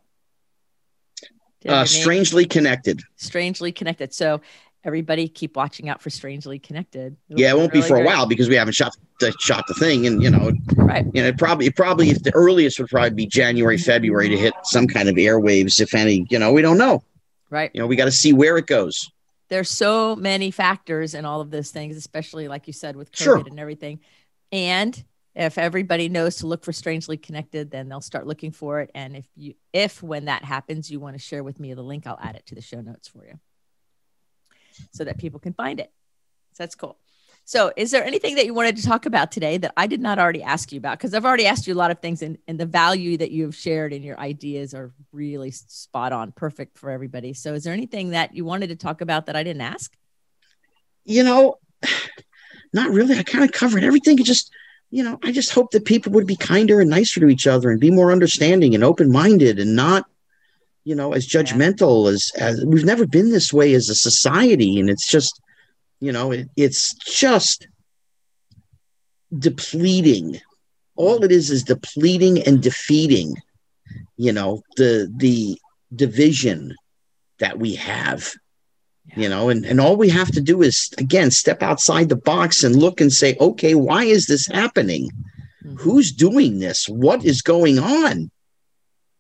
[1.64, 4.14] You uh, strangely connected Strangely Connected.
[4.14, 4.42] So
[4.84, 7.18] everybody keep watching out for Strangely Connected.
[7.30, 9.66] It'll yeah it won't be really for a while because we haven't shot the shot
[9.68, 11.06] the thing and you know Right.
[11.14, 14.38] you know it probably it probably if the earliest would probably be january february to
[14.38, 17.04] hit some kind of airwaves if any you know we don't know
[17.50, 17.72] Right.
[17.74, 19.10] you know we got to see where it goes
[19.50, 23.24] There's so many factors in all of those things, especially like you said with COVID
[23.24, 23.38] Sure.
[23.38, 24.00] and everything.
[24.52, 25.04] And
[25.36, 28.92] if everybody knows to look for Strangely Connected, then they'll start looking for it.
[28.96, 32.08] And if you, if when that happens, you want to share with me the link,
[32.08, 33.40] I'll add it to the show notes for you
[34.92, 35.92] so that people can find it.
[36.54, 36.98] So that's cool.
[37.48, 40.20] So, is there anything that you wanted to talk about today that I did not
[40.20, 40.98] already ask you about?
[40.98, 43.44] Because I've already asked you a lot of things, and, and the value that you
[43.44, 47.34] have shared and your ideas are really spot on, perfect for everybody.
[47.34, 49.96] So, is there anything that you wanted to talk about that I didn't ask?
[51.06, 51.56] You know,
[52.74, 53.18] not really.
[53.18, 54.20] I kind of covered everything.
[54.20, 54.52] It just,
[54.90, 57.72] you know, I just hope that people would be kinder and nicer to each other
[57.72, 60.06] and be more understanding and open minded and not,
[60.84, 64.82] you know, as judgmental as as we've never been this way as a society.
[64.82, 65.42] And it's just
[66.00, 67.68] you know, it, it's just
[69.38, 70.40] depleting.
[70.96, 73.36] All it is is depleting and defeating,
[74.16, 75.60] you know, the the
[75.96, 76.76] division
[77.40, 78.34] that we have.
[79.06, 79.20] Yeah.
[79.20, 82.64] You know, and, and all we have to do is again step outside the box
[82.64, 85.10] and look and say, okay, why is this happening?
[85.64, 85.78] Mm-hmm.
[85.78, 86.88] Who's doing this?
[86.90, 88.32] What is going on?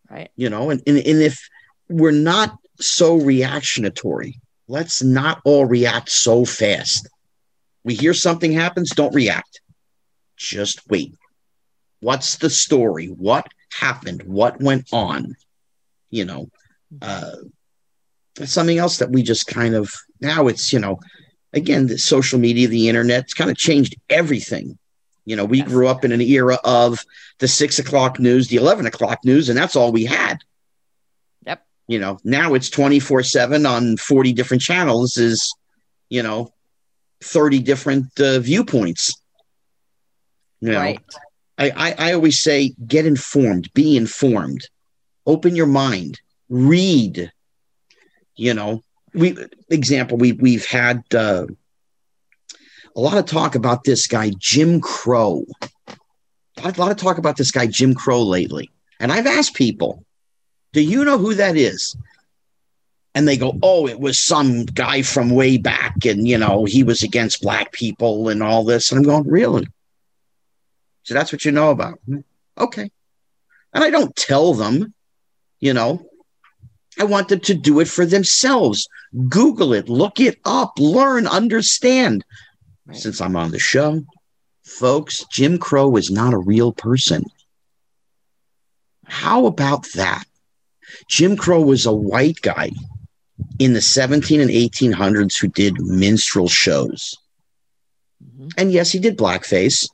[0.09, 0.29] Right.
[0.35, 1.47] You know, and, and, and if
[1.89, 7.07] we're not so reactionary, let's not all react so fast.
[7.83, 9.61] We hear something happens, don't react.
[10.35, 11.15] Just wait.
[11.99, 13.07] What's the story?
[13.07, 14.23] What happened?
[14.23, 15.35] What went on?
[16.09, 16.49] You know,
[17.01, 17.37] uh,
[18.43, 19.91] something else that we just kind of
[20.21, 20.99] now it's, you know,
[21.53, 24.77] again, the social media, the internet, it's kind of changed everything.
[25.25, 27.03] You know, we grew up in an era of
[27.39, 30.37] the six o'clock news, the 11 o'clock news, and that's all we had
[31.87, 35.55] you know now it's 24 7 on 40 different channels is
[36.09, 36.51] you know
[37.23, 39.19] 30 different uh, viewpoints.
[40.61, 40.99] You know right.
[41.57, 44.61] I, I i always say get informed be informed
[45.25, 46.19] open your mind
[46.49, 47.31] read.
[48.35, 48.81] You know
[49.13, 49.37] we
[49.69, 51.45] example we we've had uh,
[52.95, 55.45] a lot of talk about this guy jim crow.
[56.63, 58.71] A lot of talk about this guy jim crow lately.
[58.99, 60.03] And i've asked people
[60.73, 61.95] do you know who that is?
[63.15, 66.05] And they go, Oh, it was some guy from way back.
[66.05, 68.91] And, you know, he was against black people and all this.
[68.91, 69.67] And I'm going, Really?
[71.03, 71.99] So that's what you know about.
[72.57, 72.91] Okay.
[73.73, 74.93] And I don't tell them,
[75.59, 76.05] you know,
[76.99, 78.87] I want them to do it for themselves.
[79.29, 82.25] Google it, look it up, learn, understand.
[82.85, 82.97] Right.
[82.97, 84.01] Since I'm on the show,
[84.63, 87.23] folks, Jim Crow is not a real person.
[89.05, 90.25] How about that?
[91.09, 92.71] Jim Crow was a white guy
[93.59, 97.17] in the 17 and 1800s who did minstrel shows.
[98.23, 98.49] Mm-hmm.
[98.57, 99.89] And yes, he did blackface,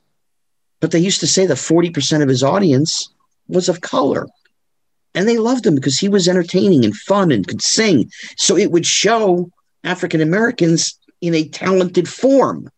[0.80, 3.10] but they used to say that 40% of his audience
[3.48, 4.28] was of color.
[5.16, 8.12] And they loved him because he was entertaining and fun and could sing.
[8.38, 9.52] So it would show
[9.84, 12.70] African Americans in a talented form.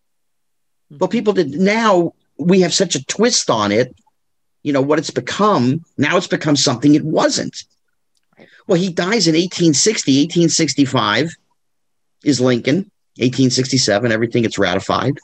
[0.92, 1.12] But mm-hmm.
[1.12, 3.96] people did now we have such a twist on it.
[4.64, 5.86] You know what it's become.
[5.98, 7.64] Now it's become something it wasn't.
[8.68, 11.36] Well, he dies in 1860, 1865
[12.24, 15.18] is Lincoln, 1867, everything gets ratified.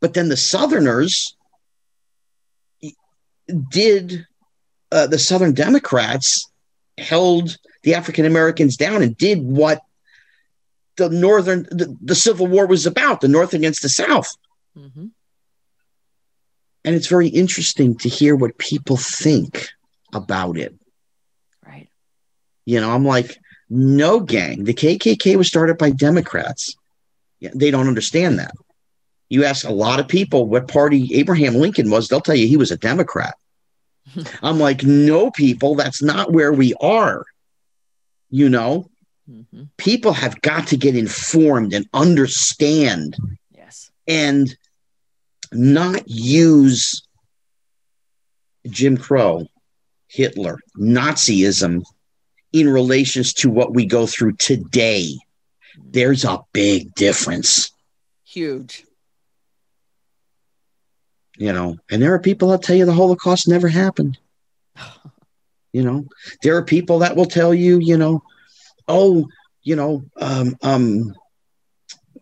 [0.00, 1.36] But then the Southerners
[3.70, 4.26] did,
[4.90, 6.50] uh, the Southern Democrats
[6.98, 9.82] held the African Americans down and did what
[10.96, 14.34] the Northern, the, the, Civil War was about the North against the South.
[14.76, 15.06] Mm-hmm.
[16.84, 19.68] And it's very interesting to hear what people think
[20.12, 20.74] about it.
[22.66, 23.38] You know, I'm like,
[23.70, 24.64] no, gang.
[24.64, 26.76] The KKK was started by Democrats.
[27.40, 28.52] Yeah, they don't understand that.
[29.28, 32.56] You ask a lot of people what party Abraham Lincoln was, they'll tell you he
[32.56, 33.34] was a Democrat.
[34.42, 37.24] I'm like, no, people, that's not where we are.
[38.30, 38.90] You know,
[39.30, 39.64] mm-hmm.
[39.76, 43.16] people have got to get informed and understand.
[43.52, 43.90] Yes.
[44.06, 44.56] And
[45.52, 47.02] not use
[48.68, 49.46] Jim Crow,
[50.08, 51.82] Hitler, Nazism
[52.52, 55.16] in relations to what we go through today,
[55.78, 57.70] there's a big difference.
[58.24, 58.84] Huge.
[61.38, 64.18] You know, and there are people that tell you the Holocaust never happened.
[65.72, 66.06] you know,
[66.42, 68.22] there are people that will tell you, you know,
[68.88, 69.28] oh,
[69.62, 71.14] you know, um, um,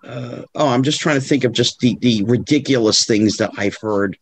[0.02, 3.76] uh, oh, I'm just trying to think of just the the ridiculous things that I've
[3.80, 4.18] heard,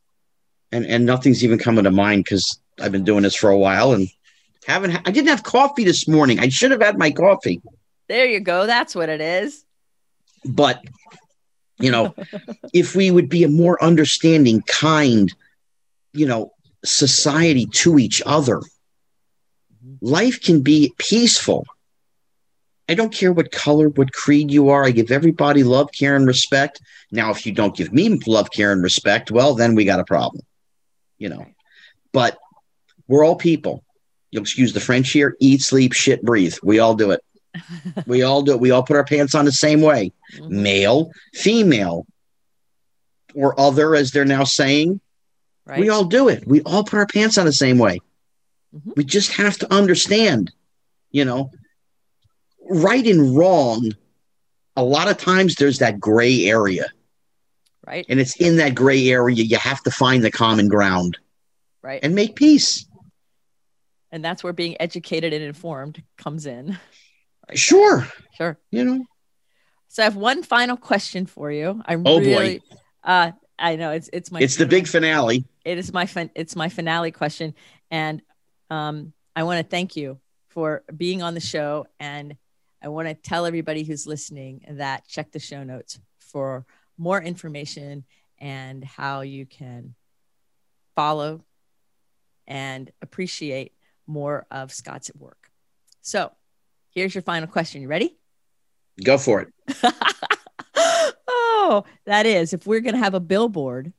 [0.70, 3.92] and and nothing's even coming to mind because I've been doing this for a while,
[3.92, 4.08] and
[4.66, 6.38] haven't I didn't have coffee this morning.
[6.38, 7.60] I should have had my coffee.
[8.08, 8.66] There you go.
[8.66, 9.64] That's what it is.
[10.44, 10.82] But
[11.78, 12.14] you know,
[12.72, 15.32] if we would be a more understanding, kind,
[16.12, 16.52] you know,
[16.84, 19.94] society to each other, mm-hmm.
[20.00, 21.66] life can be peaceful.
[22.88, 24.84] I don't care what color, what creed you are.
[24.84, 26.80] I give everybody love, care, and respect.
[27.10, 30.04] Now, if you don't give me love, care, and respect, well, then we got a
[30.04, 30.44] problem,
[31.18, 31.46] you know.
[32.12, 32.38] But
[33.06, 33.82] we're all people
[34.32, 36.56] you'll excuse the French here, eat, sleep, shit, breathe.
[36.64, 37.20] We all do it.
[38.06, 38.60] we all do it.
[38.60, 40.48] We all put our pants on the same way Mhm.
[40.48, 42.06] male, female,
[43.34, 45.00] or other, as they're now saying.
[45.66, 45.78] Right.
[45.80, 46.46] We all do it.
[46.46, 48.00] We all put our pants on the same way.
[48.74, 48.96] Mhm.
[48.96, 50.50] We just have to understand,
[51.10, 51.50] you know,
[52.68, 53.92] right and wrong.
[54.76, 56.86] A lot of times there's that gray area,
[57.86, 58.06] right.
[58.08, 61.18] and it's in that gray area you have to find the common ground
[61.82, 62.00] Right.
[62.02, 62.86] and make peace.
[64.12, 66.78] And that's where being educated and informed comes in.
[67.54, 68.06] Sure,
[68.36, 68.58] Sure.
[68.70, 69.04] you know.
[69.88, 71.82] So I have one final question for you.
[71.84, 72.60] I'm Oh, boy.
[73.02, 75.44] uh I know it's it's my It's the big finale.
[75.64, 77.54] it is my fin- it's my finale question
[77.90, 78.22] and
[78.70, 82.36] um I want to thank you for being on the show and
[82.82, 86.64] I want to tell everybody who's listening that check the show notes for
[86.98, 88.04] more information
[88.38, 89.94] and how you can
[90.96, 91.44] follow
[92.46, 93.72] and appreciate
[94.12, 95.50] more of Scott's at work.
[96.02, 96.30] So,
[96.90, 97.82] here's your final question.
[97.82, 98.16] You ready?
[99.02, 99.48] Go for it.
[101.28, 103.92] oh, that is if we're going to have a billboard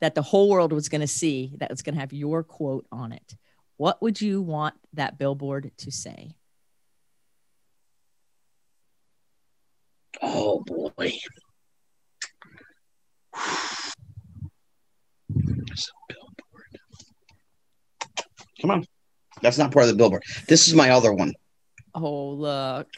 [0.00, 2.86] that the whole world was going to see that was going to have your quote
[2.92, 3.34] on it,
[3.76, 6.34] what would you want that billboard to say?
[10.20, 10.92] Oh boy.
[15.28, 16.80] There's a billboard.
[18.60, 18.84] Come on.
[19.42, 20.24] That's not part of the billboard.
[20.46, 21.34] This is my other one.
[21.94, 22.88] Oh, look.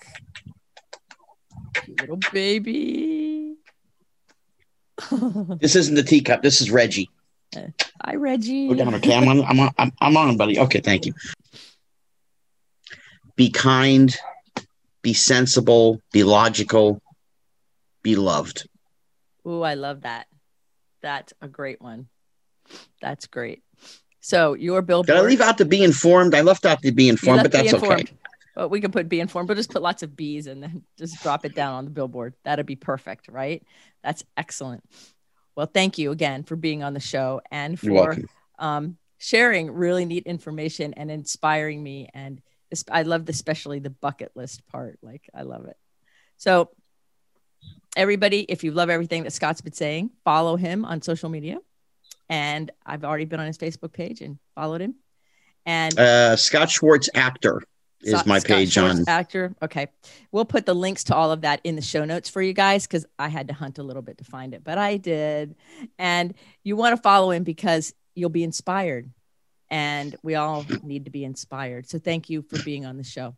[2.01, 3.57] Little baby.
[5.61, 6.43] This isn't the teacup.
[6.43, 7.09] This is Reggie.
[7.55, 8.69] Hi, Reggie.
[8.69, 9.15] Go down, okay?
[9.17, 9.43] I'm on.
[9.45, 9.71] I'm on.
[9.79, 10.59] I'm, I'm on, buddy.
[10.59, 11.15] Okay, thank you.
[13.35, 14.15] Be kind.
[15.03, 16.01] Be sensible.
[16.13, 17.01] Be logical.
[18.03, 18.69] Be loved.
[19.47, 20.27] Ooh, I love that.
[21.03, 22.09] That's a great one.
[23.01, 23.63] That's great.
[24.21, 25.07] So your billboard.
[25.07, 26.35] Did I leave out to be informed?
[26.35, 28.05] I left out to be informed, but that's okay.
[28.55, 31.23] But we can put be informed, but just put lots of bees and then just
[31.23, 32.35] drop it down on the billboard.
[32.45, 33.63] That'd be perfect, right?
[34.03, 34.85] That's excellent.
[35.57, 38.17] Well, thank you again for being on the show and for
[38.59, 42.09] um, sharing really neat information and inspiring me.
[42.15, 42.41] And
[42.91, 44.99] I loved especially the bucket list part.
[45.03, 45.77] Like, I love it.
[46.37, 46.71] So,
[47.97, 51.59] everybody, if you love everything that Scott's been saying, follow him on social media.
[52.31, 54.95] And I've already been on his Facebook page and followed him.
[55.67, 57.61] And Uh, Scott Schwartz, actor,
[58.03, 59.05] is Scott- my Scott page Schwartz, on.
[59.09, 59.55] actor.
[59.61, 59.89] Okay,
[60.33, 62.87] we'll put the links to all of that in the show notes for you guys
[62.87, 65.57] because I had to hunt a little bit to find it, but I did.
[65.99, 69.11] And you want to follow him because you'll be inspired,
[69.71, 71.89] and we all need to be inspired.
[71.91, 73.37] So thank you for being on the show.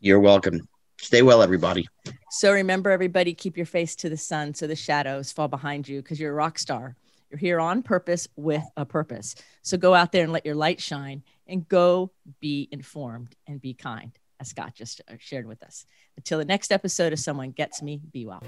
[0.00, 0.68] You're welcome.
[1.00, 1.88] Stay well, everybody.
[2.30, 6.02] So remember, everybody, keep your face to the sun so the shadows fall behind you
[6.02, 6.94] because you're a rock star.
[7.30, 9.36] You're here on purpose with a purpose.
[9.62, 12.10] So go out there and let your light shine and go
[12.40, 14.10] be informed and be kind,
[14.40, 15.86] as Scott just uh, shared with us.
[16.16, 18.42] Until the next episode of Someone Gets Me, be well.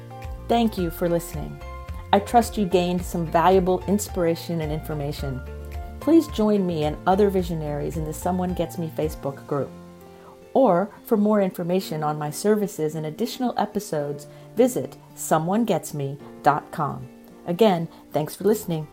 [0.49, 1.61] Thank you for listening.
[2.13, 5.41] I trust you gained some valuable inspiration and information.
[6.01, 9.71] Please join me and other visionaries in the Someone Gets Me Facebook group.
[10.55, 14.27] Or for more information on my services and additional episodes,
[14.57, 17.09] visit someonegetsme.com.
[17.47, 18.87] Again, thanks for listening.